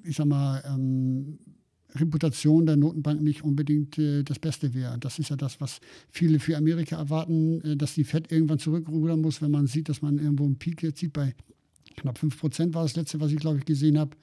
ich 0.04 0.16
sag 0.16 0.26
mal, 0.26 0.62
ähm, 0.66 1.38
Reputation 1.94 2.66
der 2.66 2.76
Notenbank 2.76 3.20
nicht 3.22 3.42
unbedingt 3.42 3.98
äh, 3.98 4.22
das 4.22 4.38
Beste 4.38 4.74
wäre. 4.74 4.98
Das 4.98 5.18
ist 5.18 5.30
ja 5.30 5.36
das, 5.36 5.60
was 5.60 5.80
viele 6.10 6.38
für 6.38 6.56
Amerika 6.56 6.96
erwarten, 6.96 7.60
äh, 7.62 7.76
dass 7.76 7.94
die 7.94 8.04
Fed 8.04 8.30
irgendwann 8.30 8.58
zurückrudern 8.58 9.20
muss, 9.20 9.42
wenn 9.42 9.50
man 9.50 9.66
sieht, 9.66 9.88
dass 9.88 10.02
man 10.02 10.18
irgendwo 10.18 10.44
einen 10.44 10.56
Peak 10.56 10.82
jetzt 10.82 11.00
sieht. 11.00 11.12
Bei 11.12 11.34
knapp 11.96 12.18
5 12.18 12.38
Prozent 12.38 12.74
war 12.74 12.82
das 12.82 12.96
letzte, 12.96 13.20
was 13.20 13.32
ich, 13.32 13.38
glaube 13.38 13.58
ich, 13.58 13.64
gesehen 13.64 13.98
habe. 13.98 14.16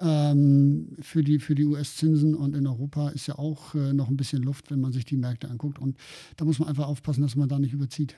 Ähm, 0.00 0.96
für 1.00 1.22
die, 1.22 1.38
für 1.38 1.54
die 1.54 1.64
US-Zinsen 1.64 2.34
und 2.34 2.56
in 2.56 2.66
Europa 2.66 3.10
ist 3.10 3.28
ja 3.28 3.38
auch 3.38 3.74
äh, 3.74 3.92
noch 3.92 4.08
ein 4.08 4.16
bisschen 4.16 4.42
Luft, 4.42 4.70
wenn 4.70 4.80
man 4.80 4.92
sich 4.92 5.04
die 5.04 5.16
Märkte 5.16 5.48
anguckt. 5.48 5.78
Und 5.78 5.96
da 6.36 6.44
muss 6.44 6.58
man 6.58 6.68
einfach 6.68 6.88
aufpassen, 6.88 7.22
dass 7.22 7.36
man 7.36 7.48
da 7.48 7.58
nicht 7.58 7.72
überzieht. 7.72 8.16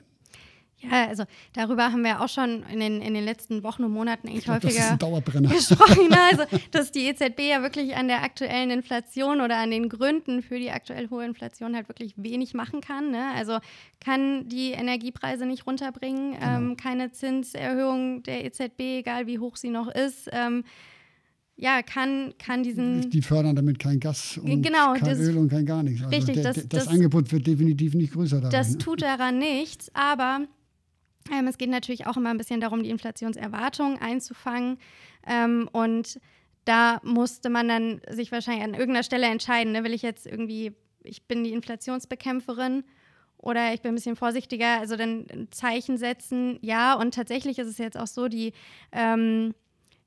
Ja, 0.79 1.07
also 1.07 1.23
darüber 1.53 1.91
haben 1.91 2.03
wir 2.03 2.21
auch 2.21 2.29
schon 2.29 2.63
in 2.71 2.79
den, 2.79 3.01
in 3.01 3.15
den 3.15 3.25
letzten 3.25 3.63
Wochen 3.63 3.83
und 3.83 3.91
Monaten 3.91 4.27
eigentlich 4.27 4.43
glaub, 4.43 4.63
häufiger 4.63 4.95
gesprochen. 4.97 6.07
Ne? 6.07 6.17
Also, 6.31 6.43
dass 6.71 6.91
die 6.91 7.07
EZB 7.07 7.39
ja 7.49 7.63
wirklich 7.63 7.95
an 7.95 8.07
der 8.07 8.21
aktuellen 8.21 8.69
Inflation 8.69 9.41
oder 9.41 9.57
an 9.57 9.71
den 9.71 9.89
Gründen 9.89 10.43
für 10.43 10.59
die 10.59 10.69
aktuell 10.69 11.09
hohe 11.09 11.25
Inflation 11.25 11.75
halt 11.75 11.87
wirklich 11.89 12.13
wenig 12.17 12.53
machen 12.53 12.81
kann. 12.81 13.09
Ne? 13.09 13.25
Also 13.35 13.57
kann 13.99 14.47
die 14.49 14.71
Energiepreise 14.71 15.47
nicht 15.47 15.65
runterbringen, 15.65 16.33
genau. 16.33 16.57
ähm, 16.57 16.77
keine 16.77 17.11
Zinserhöhung 17.11 18.21
der 18.21 18.45
EZB, 18.45 18.99
egal 18.99 19.25
wie 19.25 19.39
hoch 19.39 19.55
sie 19.55 19.71
noch 19.71 19.87
ist. 19.87 20.29
Ähm, 20.31 20.63
ja, 21.59 21.81
kann, 21.81 22.35
kann 22.37 22.61
diesen. 22.61 23.09
Die 23.09 23.23
fördern 23.23 23.55
damit 23.55 23.79
kein 23.79 23.99
Gas 23.99 24.37
und 24.37 24.61
genau, 24.61 24.93
kein 24.93 25.09
das, 25.09 25.19
Öl 25.19 25.37
und 25.37 25.49
kein 25.49 25.65
gar 25.65 25.81
nichts. 25.81 26.03
Also 26.03 26.15
richtig, 26.15 26.35
der, 26.35 26.43
das, 26.43 26.55
das, 26.55 26.67
das, 26.67 26.87
Angebot 26.87 27.31
wird 27.31 27.47
definitiv 27.47 27.95
nicht 27.95 28.13
größer 28.13 28.37
daran. 28.37 28.51
Das 28.51 28.77
tut 28.77 29.01
daran 29.01 29.39
nichts, 29.39 29.89
aber 29.95 30.45
ähm, 31.31 31.47
es 31.47 31.57
geht 31.57 31.69
natürlich 31.69 32.07
auch 32.07 32.17
immer 32.17 32.29
ein 32.29 32.37
bisschen 32.37 32.61
darum, 32.61 32.83
die 32.83 32.89
Inflationserwartungen 32.89 33.99
einzufangen. 33.99 34.77
Ähm, 35.25 35.69
und 35.71 36.19
da 36.65 36.99
musste 37.03 37.49
man 37.49 37.67
dann 37.67 38.01
sich 38.09 38.31
wahrscheinlich 38.31 38.63
an 38.63 38.73
irgendeiner 38.73 39.03
Stelle 39.03 39.27
entscheiden, 39.27 39.73
ne? 39.73 39.83
will 39.83 39.93
ich 39.93 40.01
jetzt 40.01 40.25
irgendwie, 40.25 40.73
ich 41.03 41.23
bin 41.23 41.43
die 41.43 41.53
Inflationsbekämpferin 41.53 42.83
oder 43.37 43.73
ich 43.73 43.81
bin 43.81 43.91
ein 43.91 43.95
bisschen 43.95 44.15
vorsichtiger, 44.15 44.79
also 44.79 44.95
dann 44.95 45.25
ein 45.31 45.47
Zeichen 45.51 45.97
setzen, 45.97 46.59
ja. 46.61 46.95
Und 46.95 47.13
tatsächlich 47.13 47.59
ist 47.59 47.67
es 47.67 47.77
jetzt 47.77 47.97
auch 47.97 48.07
so, 48.07 48.27
die, 48.27 48.51
ähm, 48.91 49.53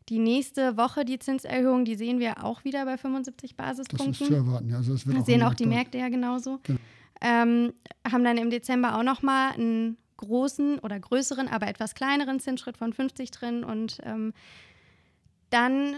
die 0.09 0.19
nächste 0.19 0.77
Woche, 0.77 1.05
die 1.05 1.19
Zinserhöhung, 1.19 1.85
die 1.85 1.95
sehen 1.95 2.19
wir 2.19 2.45
auch 2.45 2.65
wieder 2.65 2.85
bei 2.85 2.99
75 2.99 3.57
Basispunkten. 3.57 4.13
Das 4.13 4.21
ist 4.21 4.27
zu 4.27 4.35
erwarten, 4.35 4.69
ja. 4.69 4.77
Also 4.77 4.93
das 4.93 5.07
wird 5.07 5.19
das 5.19 5.27
sehen 5.27 5.43
auch 5.43 5.55
die 5.55 5.67
Märkte 5.67 5.99
ja 5.99 6.09
genauso. 6.09 6.59
Genau. 6.65 6.79
Ähm, 7.23 7.73
haben 8.11 8.25
dann 8.25 8.39
im 8.39 8.51
Dezember 8.51 8.97
auch 8.97 9.03
nochmal 9.03 9.53
ein 9.57 9.97
großen 10.21 10.79
oder 10.79 10.99
größeren, 11.01 11.49
aber 11.49 11.67
etwas 11.67 11.95
kleineren 11.95 12.41
Zinsschritt 12.41 12.77
von 12.77 12.93
50 12.93 13.31
drin. 13.31 13.65
Und 13.65 13.99
ähm, 14.05 14.33
dann 15.51 15.97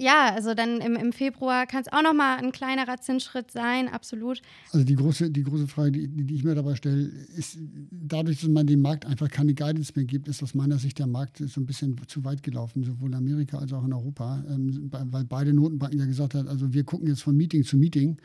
ja, 0.00 0.34
also 0.34 0.54
dann 0.54 0.80
im, 0.80 0.96
im 0.96 1.12
Februar 1.12 1.66
kann 1.66 1.82
es 1.82 1.92
auch 1.92 2.02
noch 2.02 2.14
mal 2.14 2.38
ein 2.38 2.52
kleinerer 2.52 2.98
Zinsschritt 2.98 3.50
sein, 3.50 3.88
absolut. 3.88 4.40
Also 4.72 4.84
die 4.84 4.94
große, 4.94 5.30
die 5.30 5.42
große 5.42 5.68
Frage, 5.68 5.92
die, 5.92 6.08
die 6.08 6.34
ich 6.34 6.42
mir 6.44 6.54
dabei 6.54 6.74
stelle, 6.74 7.02
ist, 7.36 7.58
dadurch, 7.90 8.40
dass 8.40 8.48
man 8.48 8.66
dem 8.66 8.80
Markt 8.80 9.04
einfach 9.04 9.28
keine 9.28 9.54
Guidance 9.54 9.92
mehr 9.94 10.06
gibt, 10.06 10.26
ist 10.28 10.42
aus 10.42 10.54
meiner 10.54 10.78
Sicht 10.78 10.98
der 10.98 11.06
Markt 11.06 11.38
so 11.38 11.60
ein 11.60 11.66
bisschen 11.66 11.96
zu 12.06 12.24
weit 12.24 12.42
gelaufen, 12.42 12.82
sowohl 12.82 13.10
in 13.10 13.14
Amerika 13.14 13.58
als 13.58 13.72
auch 13.72 13.84
in 13.84 13.92
Europa, 13.92 14.42
ähm, 14.48 14.90
weil 14.90 15.24
beide 15.24 15.52
Notenbanken 15.52 15.98
ja 15.98 16.06
gesagt 16.06 16.34
haben, 16.34 16.48
also 16.48 16.72
wir 16.72 16.84
gucken 16.84 17.06
jetzt 17.06 17.22
von 17.22 17.36
Meeting 17.36 17.64
zu 17.64 17.76
Meeting 17.76 18.16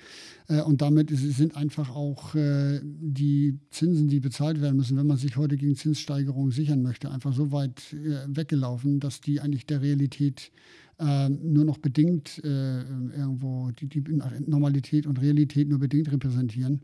äh, 0.47 0.61
und 0.61 0.81
damit 0.81 1.11
ist, 1.11 1.21
sind 1.35 1.57
einfach 1.57 1.89
auch 1.93 2.35
äh, 2.35 2.79
die 2.83 3.59
Zinsen, 3.71 4.07
die 4.07 4.21
bezahlt 4.21 4.61
werden 4.61 4.77
müssen, 4.77 4.97
wenn 4.97 5.07
man 5.07 5.17
sich 5.17 5.35
heute 5.35 5.57
gegen 5.57 5.75
Zinssteigerungen 5.75 6.51
sichern 6.51 6.81
möchte, 6.81 7.11
einfach 7.11 7.33
so 7.33 7.51
weit 7.51 7.93
äh, 7.93 8.25
weggelaufen, 8.27 9.01
dass 9.01 9.19
die 9.19 9.41
eigentlich 9.41 9.65
der 9.65 9.81
Realität 9.81 10.51
nur 10.97 11.65
noch 11.65 11.77
bedingt 11.77 12.41
äh, 12.43 12.79
irgendwo 12.79 13.69
die, 13.71 13.87
die, 13.87 14.03
Normalität 14.47 15.05
und 15.05 15.21
Realität 15.21 15.67
nur 15.67 15.79
bedingt 15.79 16.09
repräsentieren. 16.11 16.81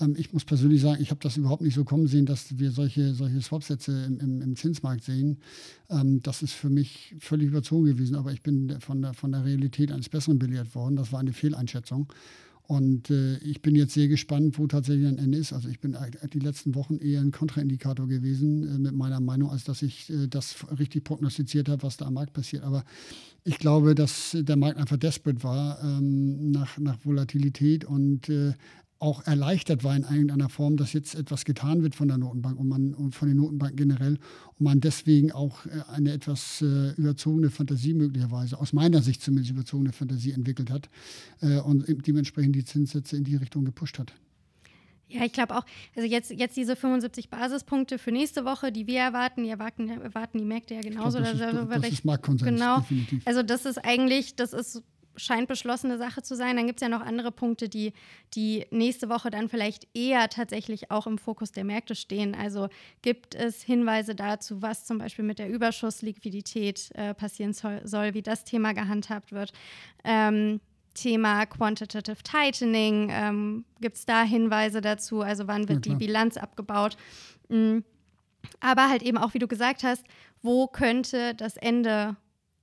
Ähm, 0.00 0.14
ich 0.16 0.32
muss 0.32 0.44
persönlich 0.44 0.80
sagen, 0.80 1.02
ich 1.02 1.10
habe 1.10 1.20
das 1.22 1.36
überhaupt 1.36 1.62
nicht 1.62 1.74
so 1.74 1.84
kommen 1.84 2.06
sehen, 2.06 2.26
dass 2.26 2.58
wir 2.58 2.70
solche, 2.70 3.14
solche 3.14 3.40
Swap-Sätze 3.40 4.04
im, 4.06 4.20
im, 4.20 4.42
im, 4.42 4.56
Zinsmarkt 4.56 5.02
sehen. 5.02 5.38
Ähm, 5.90 6.20
das 6.22 6.42
ist 6.42 6.52
für 6.52 6.70
mich 6.70 7.16
völlig 7.18 7.48
überzogen 7.48 7.86
gewesen, 7.86 8.14
aber 8.14 8.32
ich 8.32 8.42
bin 8.42 8.76
von 8.80 9.02
der, 9.02 9.14
von 9.14 9.32
der 9.32 9.44
Realität 9.44 9.90
eines 9.90 10.08
Besseren 10.08 10.38
belehrt 10.38 10.74
worden. 10.74 10.96
Das 10.96 11.12
war 11.12 11.20
eine 11.20 11.32
Fehleinschätzung. 11.32 12.12
Und 12.68 13.08
äh, 13.08 13.38
ich 13.38 13.62
bin 13.62 13.74
jetzt 13.74 13.94
sehr 13.94 14.08
gespannt, 14.08 14.58
wo 14.58 14.66
tatsächlich 14.66 15.08
ein 15.08 15.16
Ende 15.16 15.38
ist. 15.38 15.54
Also 15.54 15.70
ich 15.70 15.80
bin 15.80 15.96
die 16.34 16.38
letzten 16.38 16.74
Wochen 16.74 16.98
eher 16.98 17.22
ein 17.22 17.30
Kontraindikator 17.30 18.06
gewesen 18.06 18.68
äh, 18.68 18.78
mit 18.78 18.94
meiner 18.94 19.20
Meinung, 19.20 19.50
als 19.50 19.64
dass 19.64 19.80
ich 19.80 20.10
äh, 20.10 20.28
das 20.28 20.54
richtig 20.78 21.04
prognostiziert 21.04 21.70
habe, 21.70 21.82
was 21.82 21.96
da 21.96 22.04
am 22.04 22.12
Markt 22.12 22.34
passiert. 22.34 22.64
Aber 22.64 22.84
ich 23.42 23.58
glaube, 23.58 23.94
dass 23.94 24.36
der 24.38 24.56
Markt 24.56 24.76
einfach 24.76 24.98
desperate 24.98 25.42
war 25.42 25.82
ähm, 25.82 26.50
nach, 26.50 26.76
nach 26.76 26.98
Volatilität 27.06 27.86
und 27.86 28.28
äh, 28.28 28.52
auch 29.00 29.26
erleichtert 29.26 29.84
war 29.84 29.94
in 29.94 30.02
irgendeiner 30.02 30.48
Form, 30.48 30.76
dass 30.76 30.92
jetzt 30.92 31.14
etwas 31.14 31.44
getan 31.44 31.82
wird 31.82 31.94
von 31.94 32.08
der 32.08 32.18
Notenbank 32.18 32.58
und, 32.58 32.68
man, 32.68 32.94
und 32.94 33.14
von 33.14 33.28
den 33.28 33.36
Notenbanken 33.36 33.76
generell 33.76 34.18
und 34.58 34.60
man 34.60 34.80
deswegen 34.80 35.30
auch 35.30 35.66
äh, 35.66 35.82
eine 35.92 36.12
etwas 36.12 36.62
äh, 36.62 36.92
überzogene 36.92 37.50
Fantasie 37.50 37.94
möglicherweise, 37.94 38.58
aus 38.58 38.72
meiner 38.72 39.02
Sicht 39.02 39.22
zumindest 39.22 39.52
überzogene 39.52 39.92
Fantasie 39.92 40.32
entwickelt 40.32 40.70
hat 40.70 40.88
äh, 41.40 41.58
und 41.60 41.86
dementsprechend 42.06 42.56
die 42.56 42.64
Zinssätze 42.64 43.16
in 43.16 43.24
die 43.24 43.36
Richtung 43.36 43.64
gepusht 43.64 43.98
hat. 43.98 44.12
Ja, 45.10 45.24
ich 45.24 45.32
glaube 45.32 45.56
auch, 45.56 45.64
also 45.96 46.06
jetzt, 46.06 46.30
jetzt 46.30 46.56
diese 46.56 46.76
75 46.76 47.30
Basispunkte 47.30 47.98
für 47.98 48.12
nächste 48.12 48.44
Woche, 48.44 48.70
die 48.70 48.86
wir 48.86 49.00
erwarten, 49.00 49.42
die 49.42 49.48
erwarten, 49.48 49.88
erwarten 49.88 50.38
die 50.38 50.44
Märkte 50.44 50.74
ja 50.74 50.82
genauso. 50.82 51.18
Glaub, 51.18 51.32
das, 51.32 51.40
ist, 51.40 51.54
das, 51.54 51.80
das 51.80 51.92
ist 51.92 52.04
Marktkonsens, 52.04 52.50
genau. 52.50 52.80
definitiv. 52.80 53.26
Also 53.26 53.42
das 53.42 53.64
ist 53.64 53.78
eigentlich, 53.78 54.36
das 54.36 54.52
ist 54.52 54.82
scheint 55.18 55.48
beschlossene 55.48 55.98
Sache 55.98 56.22
zu 56.22 56.34
sein. 56.36 56.56
Dann 56.56 56.66
gibt 56.66 56.80
es 56.80 56.82
ja 56.82 56.88
noch 56.88 57.04
andere 57.04 57.30
Punkte, 57.32 57.68
die, 57.68 57.92
die 58.34 58.66
nächste 58.70 59.08
Woche 59.08 59.30
dann 59.30 59.48
vielleicht 59.48 59.86
eher 59.94 60.28
tatsächlich 60.28 60.90
auch 60.90 61.06
im 61.06 61.18
Fokus 61.18 61.52
der 61.52 61.64
Märkte 61.64 61.94
stehen. 61.94 62.34
Also 62.34 62.68
gibt 63.02 63.34
es 63.34 63.62
Hinweise 63.62 64.14
dazu, 64.14 64.62
was 64.62 64.86
zum 64.86 64.98
Beispiel 64.98 65.24
mit 65.24 65.38
der 65.38 65.50
Überschussliquidität 65.50 66.90
äh, 66.94 67.14
passieren 67.14 67.52
soll, 67.52 67.80
soll, 67.84 68.14
wie 68.14 68.22
das 68.22 68.44
Thema 68.44 68.72
gehandhabt 68.72 69.32
wird. 69.32 69.52
Ähm, 70.04 70.60
Thema 70.94 71.46
Quantitative 71.46 72.22
Tightening, 72.22 73.08
ähm, 73.10 73.64
gibt 73.80 73.96
es 73.96 74.06
da 74.06 74.22
Hinweise 74.22 74.80
dazu? 74.80 75.20
Also 75.20 75.46
wann 75.46 75.68
wird 75.68 75.86
ja, 75.86 75.92
die 75.92 75.98
Bilanz 75.98 76.36
abgebaut? 76.36 76.96
Mhm. 77.48 77.84
Aber 78.60 78.88
halt 78.88 79.02
eben 79.02 79.18
auch, 79.18 79.34
wie 79.34 79.38
du 79.38 79.48
gesagt 79.48 79.84
hast, 79.84 80.04
wo 80.42 80.66
könnte 80.66 81.34
das 81.34 81.56
Ende 81.56 82.16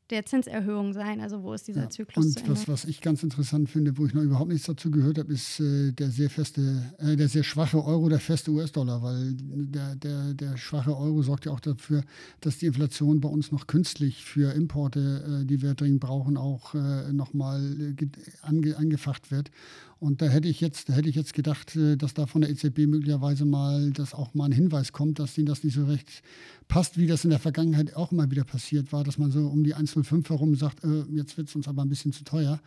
der 0.10 0.26
Zinserhöhung 0.26 0.94
sein? 0.94 1.20
Also 1.20 1.44
wo 1.44 1.54
ist 1.54 1.68
dieser 1.68 1.84
ja, 1.84 1.90
Zyklus? 1.90 2.26
Und 2.26 2.50
was, 2.50 2.68
was 2.68 2.86
ich 2.86 3.02
ganz 3.02 3.24
interessant 3.24 3.70
finde, 3.70 3.98
wo 3.98 4.06
ich 4.06 4.14
noch 4.14 4.22
überhaupt 4.22 4.52
nichts 4.52 4.68
dazu 4.68 4.92
gehört 4.92 5.18
habe, 5.18 5.34
ist 5.34 5.60
äh, 5.60 5.92
der 5.92 6.10
sehr 6.10 6.30
feste, 6.30 6.94
äh, 7.00 7.16
der 7.16 7.28
sehr 7.28 7.44
schwache 7.44 7.84
Euro, 7.84 8.10
der 8.10 8.20
feste 8.20 8.52
US-Dollar, 8.52 9.02
weil 9.02 9.34
der, 9.34 9.96
der, 9.96 10.34
der 10.34 10.58
schwache 10.58 10.96
Euro 10.96 11.22
sorgt 11.22 11.46
ja 11.46 11.52
auch 11.52 11.60
dafür, 11.60 12.04
dass 12.42 12.60
die 12.60 12.68
Inflation 12.68 13.20
bei 13.20 13.30
uns 13.30 13.52
noch 13.52 13.68
künstlich 13.68 14.24
für 14.24 14.54
Importe, 14.54 15.42
äh, 15.42 15.46
die 15.46 15.62
wir 15.62 15.74
dringend 15.74 16.02
brauchen, 16.02 16.38
auch 16.38 16.76
äh, 16.76 17.12
nochmal 17.12 17.96
äh, 18.00 18.08
ange, 18.42 18.78
angefacht 18.78 19.32
wird. 19.32 19.50
Und 20.00 20.22
da 20.22 20.28
hätte 20.28 20.48
ich 20.48 20.62
jetzt, 20.62 20.90
da 20.90 20.94
hätte 20.94 21.10
ich 21.10 21.16
jetzt 21.16 21.34
gedacht, 21.34 21.76
äh, 21.76 21.96
dass 21.96 22.14
da 22.14 22.26
von 22.26 22.42
der 22.42 22.50
EZB 22.50 22.88
möglicherweise 22.88 23.46
mal, 23.46 23.92
dass 23.92 24.14
auch 24.14 24.34
mal 24.34 24.46
ein 24.46 24.52
Hinweis 24.52 24.92
kommt, 24.92 25.20
dass 25.20 25.38
ihnen 25.38 25.48
das 25.48 25.64
nicht 25.64 25.76
so 25.76 25.86
recht 25.86 26.22
passt, 26.68 26.98
wie 26.98 27.08
das 27.08 27.24
in 27.24 27.30
der 27.30 27.40
Vergangenheit 27.40 27.96
auch 27.96 28.12
immer 28.12 28.30
wieder 28.30 28.44
passiert 28.44 28.92
war, 28.92 29.04
dass 29.04 29.18
man 29.18 29.32
so 29.32 29.48
um 29.48 29.64
die 29.64 29.76
1,05 29.76 30.30
herum 30.30 30.56
sagt, 30.56 30.84
äh, 30.84 31.04
jetzt 31.12 31.38
wird 31.38 31.50
es 31.50 31.56
uns 31.56 31.68
aber 31.68 31.84
ein 31.84 31.90
bisschen 31.90 32.12
zu 32.12 32.24
teuer. 32.24 32.60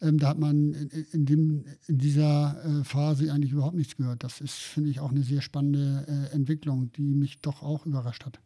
Ähm, 0.00 0.18
da 0.18 0.28
hat 0.28 0.38
man 0.38 0.72
in, 0.74 1.06
in, 1.12 1.26
dem, 1.26 1.64
in 1.86 1.98
dieser 1.98 2.62
äh, 2.64 2.84
Phase 2.84 3.32
eigentlich 3.32 3.52
überhaupt 3.52 3.76
nichts 3.76 3.96
gehört. 3.96 4.22
Das 4.22 4.40
ist, 4.40 4.54
finde 4.54 4.90
ich, 4.90 5.00
auch 5.00 5.10
eine 5.10 5.22
sehr 5.22 5.40
spannende 5.40 6.06
äh, 6.08 6.34
Entwicklung, 6.34 6.92
die 6.92 7.14
mich 7.14 7.40
doch 7.40 7.62
auch 7.62 7.86
überrascht 7.86 8.24
hat. 8.24 8.38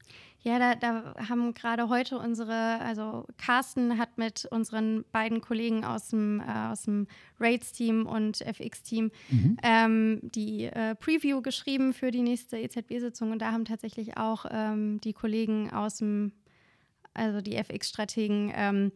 Ja, 0.43 0.59
da, 0.59 0.75
da, 0.75 1.15
haben 1.29 1.53
gerade 1.53 1.91
heute 1.91 2.19
unsere, 2.19 2.81
also 2.81 3.27
Carsten 3.37 3.99
hat 3.99 4.17
mit 4.17 4.47
unseren 4.51 5.05
beiden 5.13 5.43
Kollegen 5.43 5.85
aus 5.85 6.09
dem, 6.09 6.41
äh, 6.41 6.71
aus 6.71 6.83
dem 6.85 7.09
Rates-Team 7.39 8.07
und 8.07 8.41
FX-Team 8.41 9.11
mhm. 9.29 9.57
ähm, 9.63 10.21
die 10.23 10.65
äh, 10.65 10.95
Preview 10.95 11.43
geschrieben 11.43 11.93
für 11.93 12.11
die 12.11 12.23
nächste 12.23 12.57
EZB-Sitzung 12.59 13.33
und 13.33 13.41
da 13.41 13.53
haben 13.53 13.67
tatsächlich 13.67 14.17
auch 14.17 14.47
ähm, 14.51 14.99
die 15.03 15.13
Kollegen 15.13 15.71
aus 15.73 15.99
dem, 15.99 16.33
also 17.13 17.43
die 17.43 17.57
FX-Strategen 17.57 18.51
ähm, 18.55 18.93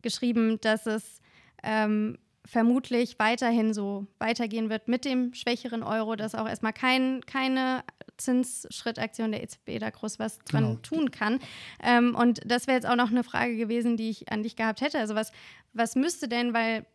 geschrieben, 0.00 0.58
dass 0.62 0.86
es 0.86 1.20
ähm, 1.62 2.16
vermutlich 2.46 3.18
weiterhin 3.18 3.74
so 3.74 4.06
weitergehen 4.18 4.70
wird 4.70 4.88
mit 4.88 5.04
dem 5.04 5.34
schwächeren 5.34 5.82
Euro, 5.82 6.16
dass 6.16 6.34
auch 6.34 6.48
erstmal 6.48 6.72
kein, 6.72 7.20
keine 7.26 7.82
Zinsschrittaktion 8.16 9.32
der 9.32 9.42
EZB 9.42 9.78
da 9.78 9.90
groß 9.90 10.18
was 10.18 10.38
dran 10.40 10.64
genau. 10.64 10.78
tun 10.82 11.10
kann. 11.10 11.38
Ähm, 11.82 12.14
und 12.14 12.40
das 12.44 12.66
wäre 12.66 12.76
jetzt 12.76 12.86
auch 12.86 12.96
noch 12.96 13.10
eine 13.10 13.24
Frage 13.24 13.56
gewesen, 13.56 13.96
die 13.96 14.10
ich 14.10 14.30
an 14.30 14.42
dich 14.42 14.56
gehabt 14.56 14.80
hätte. 14.80 14.98
Also 14.98 15.14
was, 15.14 15.32
was 15.72 15.96
müsste 15.96 16.28
denn, 16.28 16.54
weil 16.54 16.86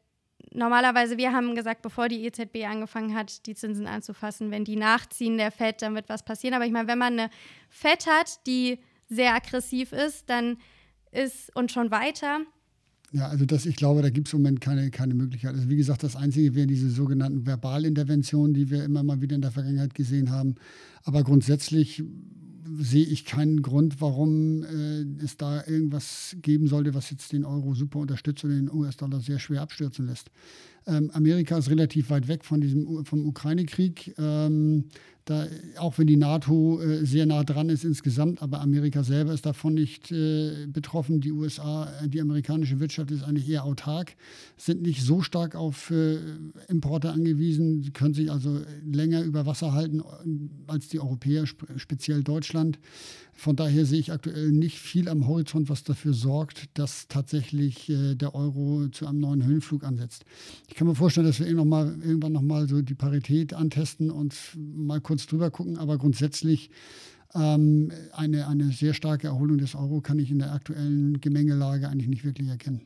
normalerweise, 0.51 1.17
wir 1.17 1.31
haben 1.31 1.55
gesagt, 1.55 1.81
bevor 1.81 2.07
die 2.07 2.25
EZB 2.25 2.65
angefangen 2.67 3.15
hat, 3.15 3.45
die 3.45 3.55
Zinsen 3.55 3.87
anzufassen, 3.87 4.51
wenn 4.51 4.65
die 4.65 4.75
nachziehen 4.75 5.37
der 5.37 5.51
FED, 5.51 5.81
dann 5.81 5.95
wird 5.95 6.09
was 6.09 6.23
passieren. 6.23 6.55
Aber 6.55 6.65
ich 6.65 6.71
meine, 6.71 6.87
wenn 6.87 6.97
man 6.97 7.19
eine 7.19 7.29
FED 7.69 8.07
hat, 8.07 8.47
die 8.47 8.79
sehr 9.09 9.33
aggressiv 9.33 9.91
ist, 9.91 10.29
dann 10.29 10.57
ist 11.11 11.55
und 11.55 11.71
schon 11.71 11.91
weiter, 11.91 12.39
ja, 13.13 13.27
also 13.27 13.45
das, 13.45 13.65
ich 13.65 13.75
glaube, 13.75 14.01
da 14.01 14.09
gibt 14.09 14.27
es 14.27 14.33
im 14.33 14.41
Moment 14.41 14.61
keine, 14.61 14.89
keine 14.89 15.13
Möglichkeit. 15.13 15.53
Also 15.53 15.69
wie 15.69 15.75
gesagt, 15.75 16.03
das 16.03 16.15
Einzige 16.15 16.55
wären 16.55 16.69
diese 16.69 16.89
sogenannten 16.89 17.45
Verbalinterventionen, 17.45 18.53
die 18.53 18.69
wir 18.69 18.85
immer 18.85 19.03
mal 19.03 19.21
wieder 19.21 19.35
in 19.35 19.41
der 19.41 19.51
Vergangenheit 19.51 19.93
gesehen 19.95 20.29
haben. 20.29 20.55
Aber 21.03 21.23
grundsätzlich 21.23 22.03
sehe 22.79 23.05
ich 23.05 23.25
keinen 23.25 23.61
Grund, 23.61 23.99
warum 23.99 24.63
äh, 24.63 25.01
es 25.23 25.35
da 25.35 25.65
irgendwas 25.65 26.37
geben 26.41 26.67
sollte, 26.67 26.93
was 26.93 27.09
jetzt 27.09 27.33
den 27.33 27.43
Euro 27.43 27.73
super 27.73 27.99
unterstützt 27.99 28.45
und 28.45 28.51
den 28.51 28.71
US-Dollar 28.71 29.19
sehr 29.19 29.39
schwer 29.39 29.61
abstürzen 29.61 30.07
lässt. 30.07 30.31
Ähm, 30.87 31.11
Amerika 31.13 31.57
ist 31.57 31.69
relativ 31.69 32.09
weit 32.09 32.27
weg 32.27 32.43
von 32.43 32.61
diesem, 32.61 33.05
vom 33.05 33.25
Ukraine-Krieg. 33.27 34.15
Ähm, 34.17 34.85
da, 35.25 35.45
auch 35.77 35.99
wenn 35.99 36.07
die 36.07 36.17
NATO 36.17 36.81
äh, 36.81 37.05
sehr 37.05 37.27
nah 37.27 37.43
dran 37.43 37.69
ist 37.69 37.83
insgesamt, 37.83 38.41
aber 38.41 38.59
Amerika 38.59 39.03
selber 39.03 39.33
ist 39.33 39.45
davon 39.45 39.75
nicht 39.75 40.11
äh, 40.11 40.65
betroffen. 40.67 41.21
Die 41.21 41.31
USA, 41.31 41.87
äh, 42.01 42.09
die 42.09 42.21
amerikanische 42.21 42.79
Wirtschaft 42.79 43.11
ist 43.11 43.23
eigentlich 43.23 43.47
eher 43.47 43.63
autark, 43.63 44.15
sind 44.57 44.81
nicht 44.81 45.03
so 45.03 45.21
stark 45.21 45.55
auf 45.55 45.91
äh, 45.91 46.17
Importe 46.67 47.11
angewiesen, 47.11 47.93
können 47.93 48.15
sich 48.15 48.31
also 48.31 48.61
länger 48.83 49.21
über 49.21 49.45
Wasser 49.45 49.73
halten 49.73 49.99
äh, 49.99 50.71
als 50.71 50.87
die 50.87 50.99
Europäer, 50.99 51.43
sp 51.45 51.69
speziell 51.77 52.23
Deutschland. 52.23 52.79
Von 53.33 53.55
daher 53.55 53.85
sehe 53.85 53.99
ich 53.99 54.11
aktuell 54.11 54.51
nicht 54.51 54.77
viel 54.77 55.09
am 55.09 55.27
Horizont, 55.27 55.69
was 55.69 55.83
dafür 55.83 56.13
sorgt, 56.13 56.69
dass 56.77 57.07
tatsächlich 57.07 57.89
äh, 57.89 58.15
der 58.15 58.35
Euro 58.35 58.87
zu 58.89 59.07
einem 59.07 59.19
neuen 59.19 59.43
Höhenflug 59.43 59.83
ansetzt. 59.83 60.25
Ich 60.67 60.75
kann 60.75 60.87
mir 60.87 60.95
vorstellen, 60.95 61.27
dass 61.27 61.39
wir 61.39 61.51
noch 61.53 61.65
mal, 61.65 61.87
irgendwann 62.03 62.33
nochmal 62.33 62.67
so 62.67 62.81
die 62.81 62.93
Parität 62.93 63.53
antesten 63.53 64.11
und 64.11 64.35
mal 64.55 65.01
kurz 65.01 65.25
drüber 65.25 65.49
gucken, 65.49 65.77
aber 65.77 65.97
grundsätzlich 65.97 66.69
ähm, 67.33 67.91
eine, 68.13 68.47
eine 68.47 68.71
sehr 68.71 68.93
starke 68.93 69.27
Erholung 69.27 69.57
des 69.57 69.75
Euro 69.75 70.01
kann 70.01 70.19
ich 70.19 70.31
in 70.31 70.39
der 70.39 70.53
aktuellen 70.53 71.19
Gemengelage 71.21 71.87
eigentlich 71.89 72.09
nicht 72.09 72.25
wirklich 72.25 72.47
erkennen. 72.47 72.81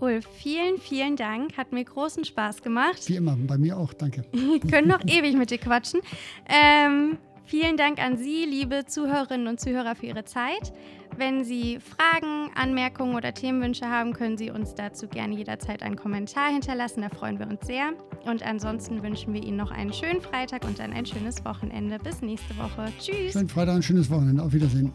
Ulf, 0.00 0.28
vielen, 0.36 0.78
vielen 0.78 1.16
Dank. 1.16 1.56
Hat 1.56 1.72
mir 1.72 1.84
großen 1.84 2.24
Spaß 2.24 2.62
gemacht. 2.62 3.08
Wie 3.08 3.16
immer, 3.16 3.36
bei 3.36 3.58
mir 3.58 3.76
auch. 3.76 3.92
Danke. 3.92 4.24
Wir 4.32 4.60
können 4.60 4.86
noch 4.86 5.04
ewig 5.06 5.36
mit 5.36 5.50
dir 5.50 5.58
quatschen. 5.58 6.00
Ähm, 6.48 7.18
Vielen 7.48 7.78
Dank 7.78 7.98
an 7.98 8.18
Sie, 8.18 8.44
liebe 8.44 8.84
Zuhörerinnen 8.84 9.46
und 9.46 9.58
Zuhörer, 9.58 9.94
für 9.94 10.04
Ihre 10.04 10.26
Zeit. 10.26 10.70
Wenn 11.16 11.44
Sie 11.44 11.78
Fragen, 11.80 12.50
Anmerkungen 12.54 13.16
oder 13.16 13.32
Themenwünsche 13.32 13.88
haben, 13.88 14.12
können 14.12 14.36
Sie 14.36 14.50
uns 14.50 14.74
dazu 14.74 15.08
gerne 15.08 15.34
jederzeit 15.34 15.82
einen 15.82 15.96
Kommentar 15.96 16.50
hinterlassen. 16.50 17.00
Da 17.00 17.08
freuen 17.08 17.38
wir 17.38 17.48
uns 17.48 17.66
sehr. 17.66 17.94
Und 18.26 18.42
ansonsten 18.42 19.02
wünschen 19.02 19.32
wir 19.32 19.42
Ihnen 19.42 19.56
noch 19.56 19.70
einen 19.70 19.94
schönen 19.94 20.20
Freitag 20.20 20.66
und 20.66 20.78
dann 20.78 20.92
ein 20.92 21.06
schönes 21.06 21.42
Wochenende. 21.46 21.98
Bis 21.98 22.20
nächste 22.20 22.54
Woche. 22.58 22.92
Tschüss. 22.98 23.32
Schönen 23.32 23.48
Freitag, 23.48 23.76
ein 23.76 23.82
schönes 23.82 24.10
Wochenende. 24.10 24.42
Auf 24.42 24.52
Wiedersehen. 24.52 24.92